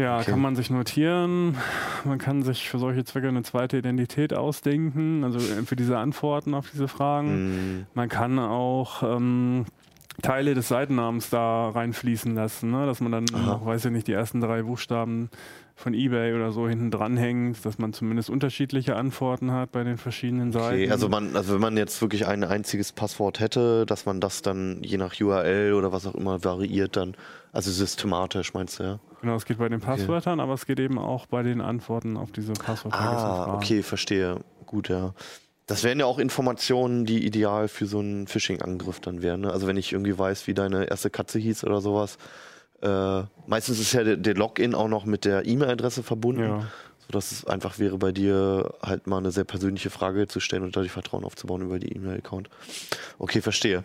[0.00, 0.30] Ja, Okay.
[0.30, 1.56] kann man sich notieren.
[2.04, 6.54] Man kann sich für solche Zwecke eine zweite Identität ausdenken, also äh, für diese Antworten
[6.54, 7.28] auf diese Fragen.
[7.80, 7.86] Mhm.
[7.94, 9.66] Man kann auch ähm,
[10.20, 12.86] Teile des Seitennamens da reinfließen lassen, ne?
[12.86, 13.46] dass man dann Aha.
[13.46, 15.30] noch, weiß ich nicht, die ersten drei Buchstaben
[15.74, 20.52] von eBay oder so hinten dranhängt, dass man zumindest unterschiedliche Antworten hat bei den verschiedenen
[20.52, 20.82] Seiten.
[20.82, 24.42] Okay, also man, also wenn man jetzt wirklich ein einziges Passwort hätte, dass man das
[24.42, 27.14] dann je nach URL oder was auch immer variiert, dann,
[27.52, 29.00] also systematisch meinst du, ja?
[29.20, 32.30] genau, es geht bei den Passwörtern, aber es geht eben auch bei den Antworten auf
[32.32, 33.54] diese Passwortvergessensfragen.
[33.54, 34.40] Ah, okay, verstehe.
[34.66, 35.14] Gut, ja.
[35.70, 39.42] Das wären ja auch Informationen, die ideal für so einen Phishing-Angriff dann wären.
[39.42, 39.52] Ne?
[39.52, 42.18] Also wenn ich irgendwie weiß, wie deine erste Katze hieß oder sowas.
[42.82, 46.42] Äh, meistens ist ja der, der Login auch noch mit der E-Mail-Adresse verbunden.
[46.42, 46.66] Ja.
[47.06, 50.74] Sodass es einfach wäre, bei dir halt mal eine sehr persönliche Frage zu stellen und
[50.74, 52.50] dadurch Vertrauen aufzubauen über die E-Mail-Account.
[53.20, 53.84] Okay, verstehe.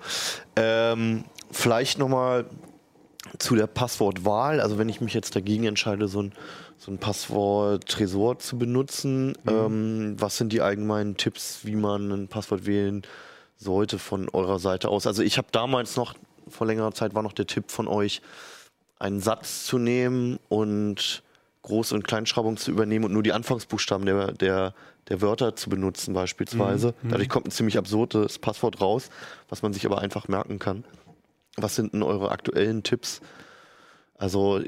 [0.55, 2.45] Ähm, vielleicht nochmal
[3.38, 4.59] zu der Passwortwahl.
[4.59, 6.33] Also wenn ich mich jetzt dagegen entscheide, so ein,
[6.78, 12.65] so ein Passwort-Tresor zu benutzen, ähm, was sind die allgemeinen Tipps, wie man ein Passwort
[12.65, 13.03] wählen
[13.57, 15.07] sollte von eurer Seite aus?
[15.07, 16.15] Also ich habe damals noch,
[16.47, 18.21] vor längerer Zeit war noch der Tipp von euch,
[18.99, 21.23] einen Satz zu nehmen und
[21.63, 24.73] Groß- und Kleinschreibung zu übernehmen und nur die Anfangsbuchstaben der, der,
[25.09, 26.93] der Wörter zu benutzen beispielsweise.
[27.09, 29.09] Dadurch kommt ein ziemlich absurdes Passwort raus,
[29.49, 30.84] was man sich aber einfach merken kann.
[31.57, 33.21] Was sind denn eure aktuellen Tipps?
[34.17, 34.61] Also,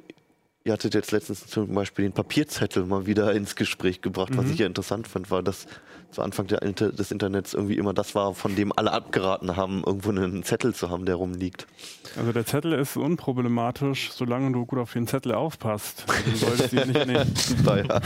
[0.68, 4.60] ihr hattet jetzt letztens zum Beispiel den Papierzettel mal wieder ins Gespräch gebracht, was ich
[4.60, 5.66] ja interessant fand, war, dass
[6.12, 10.10] zu Anfang Inter des Internets irgendwie immer das war, von dem alle abgeraten haben, irgendwo
[10.10, 11.68] einen Zettel zu haben, der rumliegt.
[12.18, 16.06] Also der Zettel ist unproblematisch, solange du gut auf den Zettel aufpasst.
[16.08, 18.02] Also du solltest ihn nicht, nicht, Daher,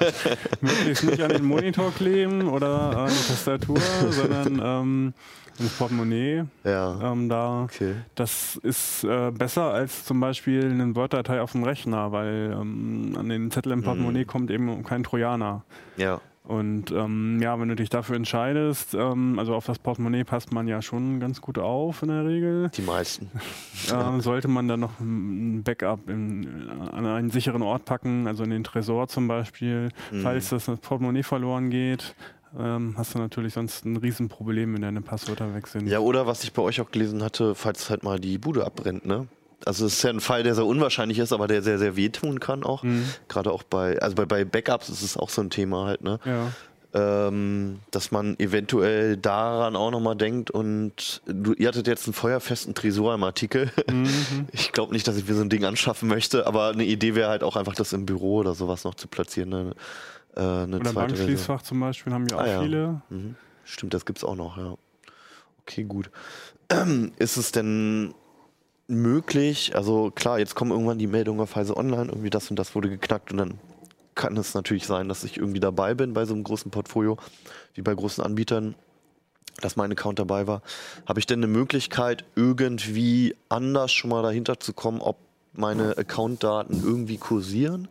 [0.60, 3.80] möglichst nicht an den Monitor kleben oder an die Tastatur,
[4.10, 5.14] sondern ähm,
[5.60, 6.44] ins Portemonnaie.
[6.64, 7.94] ja, Ähm, da okay.
[8.14, 13.28] Das ist äh, besser als zum Beispiel eine Word-Datei auf dem Rechner, weil ähm, an
[13.28, 15.64] den Zettel im Portemonnaie kommt eben kein Trojaner.
[15.96, 20.52] Ja, Und ähm, ja, wenn du dich dafür entscheidest, ähm, also auf das Portemonnaie passt
[20.52, 23.30] man ja schon ganz gut auf in der Regel, die meisten.
[23.92, 28.50] ähm, sollte man dann noch ein Backup in, an einen sicheren Ort packen, also in
[28.50, 29.90] den Tresor zum Beispiel,
[30.22, 32.14] falls das Portemonnaie verloren geht.
[32.58, 35.86] Ähm, hast du natürlich sonst ein Riesenproblem, wenn deine Passwörter weg sind.
[35.86, 39.06] Ja, oder was ich bei euch auch gelesen hatte, falls halt mal die Bude abbrennt,
[39.06, 39.28] ne?
[39.64, 42.40] Also es ist ja ein Fall, der sehr unwahrscheinlich ist, aber der sehr, sehr wehtun
[42.40, 42.82] kann auch.
[43.28, 46.18] Gerade auch bei, also bei, bei Backups ist es auch so ein Thema halt, ne?
[46.24, 46.50] Ja.
[46.92, 52.74] Ähm, dass man eventuell daran auch nochmal denkt und du, ihr hattet jetzt einen feuerfesten
[52.74, 53.70] Tresor im Artikel.
[54.52, 57.28] Ich glaube nicht, dass ich mir so ein Ding anschaffen möchte, aber eine Idee wäre
[57.28, 59.50] halt auch einfach, das im Büro oder sowas noch zu platzieren.
[59.50, 59.74] Ne?
[60.36, 60.94] Äh, eine Oder zweite Version.
[60.94, 62.62] Bankschließfach zum Beispiel haben ja auch Ah, ja.
[62.62, 63.02] viele.
[63.10, 63.36] Mhm.
[63.64, 64.74] Stimmt, das gibt's auch noch, ja.
[65.62, 66.10] Okay, gut.
[67.18, 68.14] Ist es denn
[68.88, 72.74] möglich, also klar, jetzt kommen irgendwann die Meldungen auf Heise Online, irgendwie das und das
[72.74, 73.58] wurde geknackt und dann
[74.16, 77.16] kann es natürlich sein, dass ich irgendwie dabei bin bei so einem großen Portfolio,
[77.74, 78.74] wie bei großen Anbietern,
[79.60, 80.62] dass mein Account dabei war.
[81.06, 85.16] Habe ich denn eine Möglichkeit, irgendwie anders schon mal dahinter zu kommen, ob
[85.52, 87.88] meine Accountdaten irgendwie kursieren?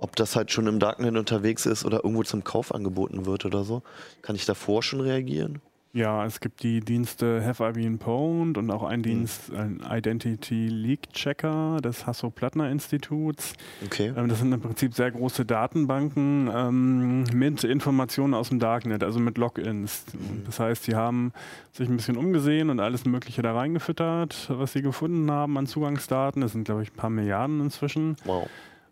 [0.00, 3.64] Ob das halt schon im Darknet unterwegs ist oder irgendwo zum Kauf angeboten wird oder
[3.64, 3.82] so?
[4.22, 5.60] Kann ich davor schon reagieren?
[5.94, 8.88] Ja, es gibt die Dienste Have I Been Pwned und auch Hm.
[8.88, 13.54] einen Dienst, ein Identity Leak Checker des Hasso-Plattner-Instituts.
[13.86, 14.12] Okay.
[14.14, 19.18] Ähm, das sind im Prinzip sehr große Datenbanken ähm, mit Informationen aus dem Darknet, also
[19.18, 20.04] mit Logins.
[20.12, 20.44] Mhm.
[20.44, 21.32] Das heißt, sie haben
[21.72, 26.42] sich ein bisschen umgesehen und alles Mögliche da reingefüttert, was sie gefunden haben an Zugangsdaten.
[26.42, 28.16] Das sind, glaube ich, ein paar Milliarden inzwischen.
[28.24, 28.48] Wow.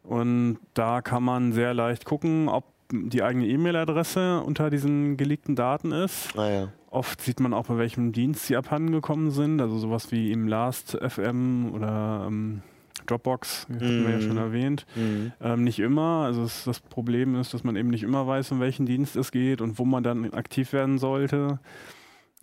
[0.08, 5.90] Und da kann man sehr leicht gucken, ob die eigene E-Mail-Adresse unter diesen geleakten Daten
[5.92, 6.34] ist.
[6.36, 6.68] Naja.
[6.90, 9.60] Oft sieht man auch, bei welchem Dienst sie abhandengekommen sind.
[9.60, 12.62] Also sowas wie im Last.fm oder ähm,
[13.06, 14.22] Dropbox, das hatten wir ja Mhm.
[14.22, 14.86] schon erwähnt.
[14.94, 15.32] Mhm.
[15.40, 16.22] Ähm, nicht immer.
[16.24, 19.30] Also es, das Problem ist, dass man eben nicht immer weiß, um welchen Dienst es
[19.32, 21.58] geht und wo man dann aktiv werden sollte.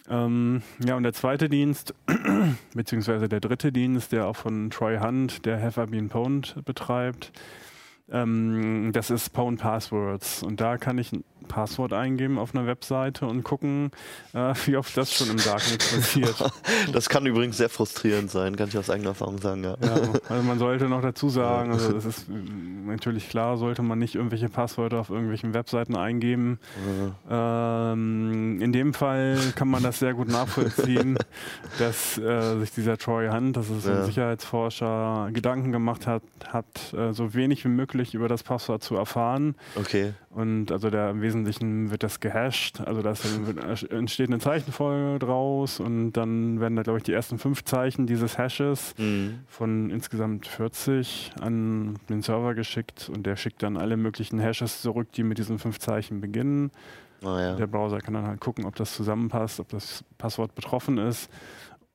[0.09, 1.93] Ähm, ja, und der zweite Dienst,
[2.73, 7.31] beziehungsweise der dritte Dienst, der auch von Troy Hunt, der Have I Been Pwned betreibt,
[8.11, 10.43] ähm, das ist Pwn Passwords.
[10.43, 11.11] Und da kann ich
[11.47, 13.91] Passwort eingeben auf einer Webseite und gucken,
[14.33, 16.35] äh, wie oft das schon im Darknet passiert.
[16.91, 19.75] Das kann übrigens sehr frustrierend sein, kann ich aus eigener Erfahrung sagen, ja.
[19.81, 19.93] Ja,
[20.29, 24.15] also man sollte noch dazu sagen, also das ist mm, natürlich klar, sollte man nicht
[24.15, 26.59] irgendwelche Passwörter auf irgendwelchen Webseiten eingeben.
[27.29, 31.17] Ähm, in dem Fall kann man das sehr gut nachvollziehen,
[31.79, 33.99] dass äh, sich dieser Troy Hunt, das ist Ja.
[33.99, 38.95] ein Sicherheitsforscher, Gedanken gemacht hat, hat äh, so wenig wie möglich über das Passwort zu
[38.95, 39.55] erfahren.
[39.75, 40.13] Okay.
[40.35, 42.81] Und also da im Wesentlichen wird das gehasht.
[42.81, 43.13] Also da
[43.95, 48.37] entsteht eine Zeichenfolge draus und dann werden da, glaube ich, die ersten fünf Zeichen dieses
[48.39, 49.41] Hashes Mhm.
[49.47, 55.11] von insgesamt 40 an den Server geschickt und der schickt dann alle möglichen Hashes zurück,
[55.11, 56.71] die mit diesen fünf Zeichen beginnen.
[57.21, 57.55] Naja.
[57.55, 61.29] Der Browser kann dann halt gucken, ob das zusammenpasst, ob das Passwort betroffen ist,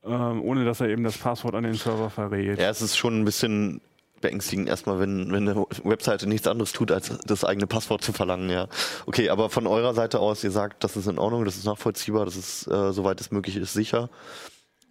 [0.05, 2.59] ähm, ohne dass er eben das Passwort an den Server verrät.
[2.61, 3.81] Ja, es ist schon ein bisschen
[4.21, 8.51] beängstigend erstmal, wenn, wenn eine Webseite nichts anderes tut, als das eigene Passwort zu verlangen,
[8.51, 8.67] ja.
[9.07, 12.25] Okay, aber von eurer Seite aus, ihr sagt, das ist in Ordnung, das ist nachvollziehbar,
[12.25, 14.09] das ist, äh, soweit es möglich ist, sicher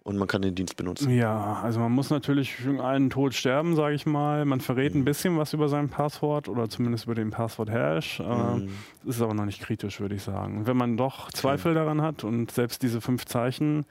[0.04, 1.10] und man kann den Dienst benutzen.
[1.10, 4.46] Ja, also man muss natürlich einen Tod sterben, sage ich mal.
[4.46, 5.02] Man verrät Mhm.
[5.02, 8.20] ein bisschen was über sein Passwort oder zumindest über den Passwort-Hash.
[8.20, 8.68] Äh, Mhm.
[9.04, 10.58] Das ist aber noch nicht kritisch, würde ich sagen.
[10.58, 13.84] Und wenn man doch Zweifel daran hat und selbst diese fünf Zeichen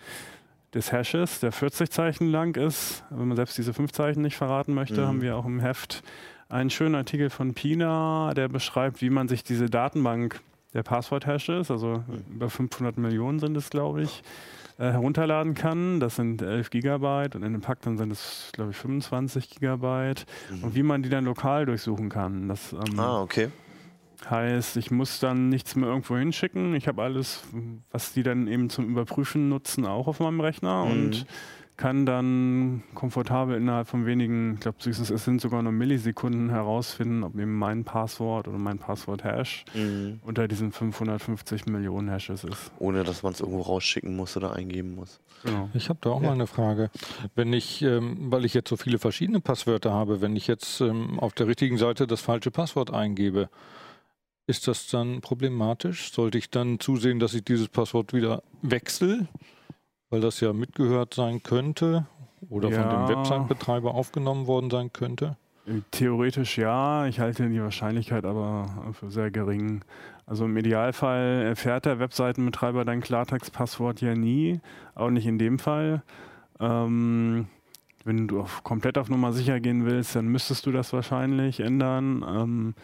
[0.74, 4.74] des Hashes, der 40 Zeichen lang ist, wenn man selbst diese fünf Zeichen nicht verraten
[4.74, 5.08] möchte, Mhm.
[5.08, 6.04] haben wir auch im Heft
[6.50, 10.42] einen schönen Artikel von Pina, der beschreibt, wie man sich diese Datenbank
[10.74, 14.22] der Passwort-Hashes, also über 500 Millionen sind es, glaube ich,
[14.78, 16.00] äh, herunterladen kann.
[16.00, 20.26] Das sind 11 Gigabyte und in dem Pack dann sind es, glaube ich, 25 Gigabyte.
[20.62, 22.48] Und wie man die dann lokal durchsuchen kann.
[22.50, 23.50] Das ähm, Ah, okay.
[24.30, 26.74] Heißt, ich muss dann nichts mehr irgendwo hinschicken.
[26.76, 27.44] Ich habe alles,
[27.92, 30.92] was die dann eben zum Überprüfen nutzen, auch auf meinem Rechner Mhm.
[30.92, 31.26] und
[31.78, 37.36] kann dann komfortabel innerhalb von wenigen, ich glaube, es sind sogar nur Millisekunden herausfinden, ob
[37.36, 40.20] eben mein Passwort oder mein Passwort-Hash Mhm.
[40.26, 42.72] unter diesen 550 Millionen Hashes ist.
[42.80, 45.20] Ohne dass man es irgendwo rausschicken muss oder eingeben muss.
[45.44, 45.70] Genau.
[45.76, 46.90] Ich habe da auch mal eine Frage.
[47.36, 51.20] Wenn ich, ähm, weil ich jetzt so viele verschiedene Passwörter habe, wenn ich jetzt ähm,
[51.20, 53.50] auf der richtigen Seite das falsche Passwort eingebe,
[54.48, 56.12] ist das dann problematisch?
[56.12, 59.28] Sollte ich dann zusehen, dass ich dieses Passwort wieder wechsle,
[60.10, 62.08] weil das ja mitgehört sein könnte
[62.50, 63.06] oder von Ja.
[63.08, 65.38] dem Website-Betreiber aufgenommen worden sein könnte?
[65.92, 69.84] Theoretisch ja, ich halte die Wahrscheinlichkeit aber für sehr gering.
[70.26, 74.62] Also im Idealfall erfährt der Webseitenbetreiber dein Klartextpasswort ja nie,
[74.96, 76.04] auch nicht in dem Fall.
[76.62, 77.48] Ähm,
[78.06, 82.24] wenn du auf, komplett auf Nummer sicher gehen willst, dann müsstest du das wahrscheinlich ändern.
[82.26, 82.76] Ähm,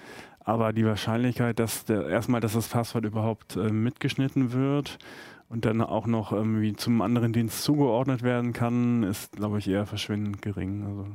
[0.43, 4.97] aber die Wahrscheinlichkeit, dass der, erstmal, dass das Passwort überhaupt äh, mitgeschnitten wird
[5.49, 9.85] und dann auch noch irgendwie zum anderen Dienst zugeordnet werden kann, ist, glaube ich, eher
[9.85, 10.85] verschwindend gering.
[10.85, 11.07] Also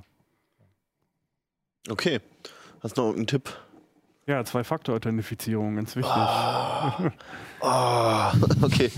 [1.89, 2.21] Okay.
[2.81, 3.57] Hast du noch irgendeinen Tipp?
[4.29, 6.13] Ja, Zwei-Faktor-Authentifizierung, ganz wichtig.
[6.13, 7.11] Ah,
[8.63, 8.91] okay.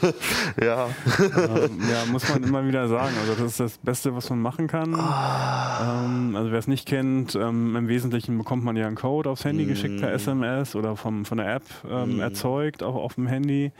[0.60, 0.88] ja.
[1.20, 3.14] ähm, ja, muss man immer wieder sagen.
[3.20, 4.96] Also das ist das Beste, was man machen kann.
[4.96, 6.02] Ah.
[6.04, 9.44] Ähm, also wer es nicht kennt, ähm, im Wesentlichen bekommt man ja einen Code aufs
[9.44, 10.14] Handy geschickt per Mm.
[10.16, 12.18] SMS oder vom, von der App Mm.
[12.18, 13.70] erzeugt, auch auf dem Handy.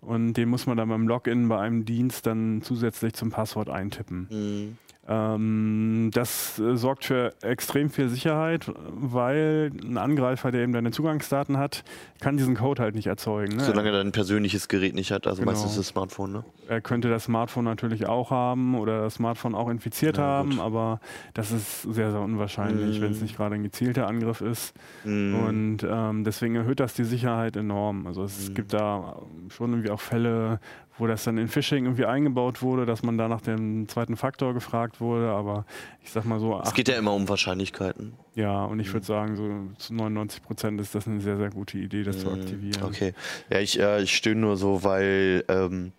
[0.00, 4.26] Und den muss man dann beim Login bei einem Dienst dann zusätzlich zum Passwort eintippen.
[4.30, 4.78] Mhm.
[5.10, 11.58] Ähm, das äh, sorgt für extrem viel Sicherheit, weil ein Angreifer, der eben deine Zugangsdaten
[11.58, 11.82] hat,
[12.20, 13.56] kann diesen Code halt nicht erzeugen.
[13.56, 13.64] Ne?
[13.64, 15.50] Solange er ein persönliches Gerät nicht hat, also Genau.
[15.52, 16.44] meistens das Smartphone, ne?
[16.68, 20.60] Er könnte das Smartphone natürlich auch haben oder das Smartphone auch infiziert Ja, haben, gut.
[20.60, 21.00] aber
[21.34, 23.02] das ist sehr, sehr unwahrscheinlich, Mm.
[23.02, 24.74] wenn es nicht gerade ein gezielter Angriff ist.
[25.04, 25.34] Mhm.
[25.34, 28.06] Und ähm, deswegen erhöht das die Sicherheit enorm.
[28.06, 28.54] Also es Mhm.
[28.54, 30.60] gibt da schon irgendwie auch Fälle,
[30.98, 34.52] wo das dann in Phishing irgendwie eingebaut wurde, dass man da nach dem zweiten Faktor
[34.54, 35.64] gefragt wurde, aber
[36.02, 38.12] ich sag mal so, es geht ja immer um Wahrscheinlichkeiten.
[38.34, 38.92] ja, und ich Mhm.
[38.94, 42.28] würde sagen, so zu 99 Prozent ist das eine sehr, sehr gute Idee, das zu
[42.28, 42.34] Mhm.
[42.34, 42.82] aktivieren.
[42.84, 43.14] Okay.
[43.50, 45.92] Ja, ich, äh, ich stöhne nur so, weil, ähm,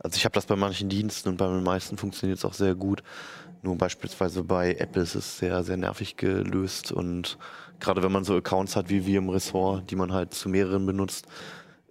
[0.00, 2.74] also ich habe das bei manchen Diensten und bei den meisten funktioniert es auch sehr
[2.74, 3.02] gut.
[3.62, 7.38] Nur beispielsweise bei Apple ist es sehr, sehr nervig gelöst und
[7.80, 10.86] gerade wenn man so Accounts hat wie wir im Ressort, die man halt zu mehreren
[10.86, 11.26] benutzt,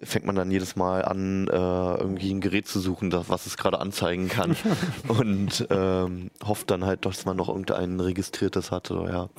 [0.02, 3.58] fängt man dann jedes Mal an, äh, irgendwie ein Gerät zu suchen, das, was es
[3.58, 4.56] gerade anzeigen kann
[5.08, 9.30] und ähm, hofft dann halt, dass man noch irgendein registriertes hat oder ja.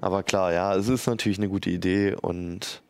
[0.00, 2.82] Aber klar, ja, es ist natürlich eine gute Idee und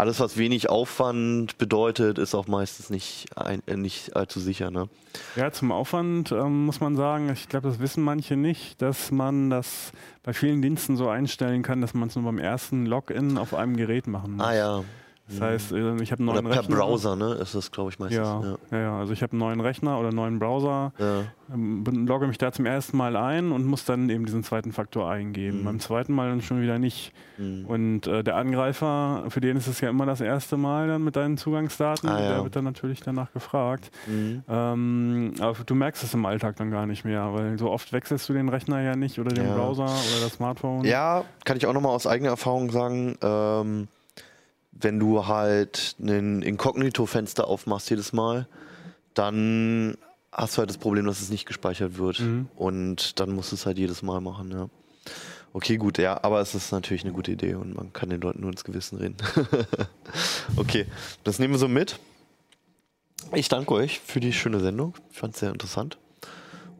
[0.00, 4.70] alles, was wenig Aufwand bedeutet, ist auch meistens nicht, ein, äh, nicht allzu sicher.
[4.70, 4.88] Ne?
[5.36, 9.50] Ja, zum Aufwand ähm, muss man sagen, ich glaube, das wissen manche nicht, dass man
[9.50, 9.92] das
[10.22, 13.76] bei vielen Diensten so einstellen kann, dass man es nur beim ersten Login auf einem
[13.76, 14.46] Gerät machen muss.
[14.46, 14.84] Ah ja.
[15.30, 16.76] Das heißt, äh, ich habe einen Oder neuen per Rechner.
[16.76, 17.34] Browser, ne?
[17.34, 18.16] Ist das, glaube ich, meistens.
[18.18, 18.56] Ja, Ja.
[18.72, 21.22] ja, ja, also ich habe einen neuen Rechner oder einen neuen Browser, Ja.
[21.54, 25.08] ähm, logge mich da zum ersten Mal ein und muss dann eben diesen zweiten Faktor
[25.10, 25.60] eingeben.
[25.60, 25.64] Mhm.
[25.64, 27.12] Beim zweiten Mal dann schon wieder nicht.
[27.38, 27.64] Mhm.
[27.66, 31.16] Und äh, der Angreifer, für den ist es ja immer das erste Mal dann mit
[31.16, 32.28] deinen Zugangsdaten, Ah, ja.
[32.34, 33.90] der wird dann natürlich danach gefragt.
[34.06, 34.42] Mhm.
[34.48, 38.28] Ähm, aber du merkst es im Alltag dann gar nicht mehr, weil so oft wechselst
[38.28, 39.46] du den Rechner ja nicht oder den.
[39.50, 40.84] Browser oder das Smartphone.
[40.84, 43.88] Ja, kann ich auch nochmal aus eigener Erfahrung sagen, ähm,
[44.80, 48.46] wenn du halt ein Inkognito-Fenster aufmachst jedes Mal,
[49.14, 49.96] dann
[50.32, 52.20] hast du halt das Problem, dass es nicht gespeichert wird.
[52.20, 52.48] Mhm.
[52.56, 54.68] Und dann musst du es halt jedes Mal machen, ja.
[55.52, 58.40] Okay, gut, ja, aber es ist natürlich eine gute Idee und man kann den Leuten
[58.40, 59.16] nur ins Gewissen reden.
[60.56, 60.86] okay,
[61.24, 61.98] das nehmen wir so mit.
[63.34, 64.94] Ich danke euch für die schöne Sendung.
[65.10, 65.98] Ich fand es sehr interessant.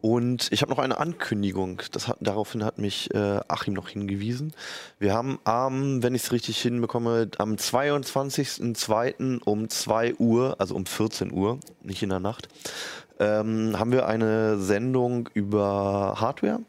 [0.01, 1.81] Und ich habe noch eine Ankündigung.
[1.81, 4.55] Hat, daraufhin hat mich äh, Achim noch hingewiesen.
[4.99, 9.43] Wir haben am, wenn ich es richtig hinbekomme, am 22.02.
[9.45, 12.49] um 2 Uhr, also um 14 Uhr, nicht in der Nacht,
[13.19, 16.61] ähm, haben wir eine Sendung über Hardware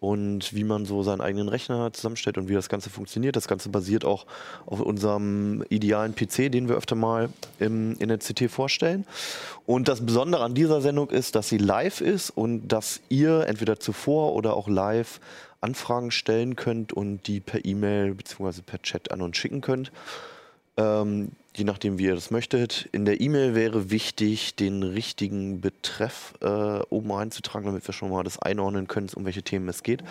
[0.00, 3.36] und wie man so seinen eigenen Rechner zusammenstellt und wie das Ganze funktioniert.
[3.36, 4.26] Das Ganze basiert auch
[4.66, 9.04] auf unserem idealen PC, den wir öfter mal im, in der CT vorstellen.
[9.66, 13.80] Und das Besondere an dieser Sendung ist, dass sie live ist und dass ihr entweder
[13.80, 15.20] zuvor oder auch live
[15.60, 18.62] Anfragen stellen könnt und die per E-Mail bzw.
[18.64, 19.90] per Chat an uns schicken könnt.
[20.78, 22.88] Ähm, je nachdem, wie ihr das möchtet.
[22.92, 26.46] In der E-Mail wäre wichtig, den richtigen Betreff äh,
[26.88, 30.04] oben einzutragen, damit wir schon mal das einordnen können, um welche Themen es geht.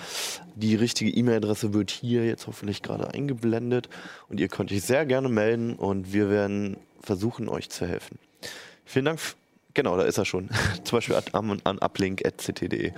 [0.55, 3.87] Die richtige E-Mail-Adresse wird hier jetzt hoffentlich gerade eingeblendet
[4.27, 8.19] und ihr könnt euch sehr gerne melden und wir werden versuchen, euch zu helfen.
[8.83, 9.19] Vielen Dank.
[9.73, 10.49] Genau, da ist er schon.
[10.83, 12.91] Zum Beispiel an, an uplink.ct.de.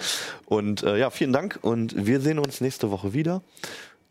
[0.46, 3.44] Und äh, ja, vielen Dank und wir sehen uns nächste Woche wieder.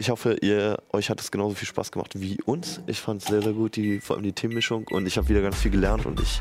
[0.01, 2.81] Ich hoffe, ihr, euch hat es genauso viel Spaß gemacht wie uns.
[2.87, 4.87] Ich fand es sehr, sehr gut, die, vor allem die Themenmischung.
[4.91, 6.41] Und ich habe wieder ganz viel gelernt und ich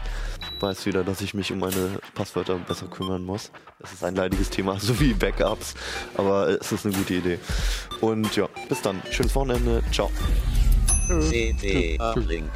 [0.59, 3.51] weiß wieder, dass ich mich um meine Passwörter besser kümmern muss.
[3.79, 5.73] Es ist ein leidiges Thema, so wie Backups.
[6.13, 7.39] Aber es ist eine gute Idee.
[7.99, 9.01] Und ja, bis dann.
[9.09, 9.81] Schönes Wochenende.
[9.91, 10.11] Ciao.
[11.27, 12.51] CD Uplink.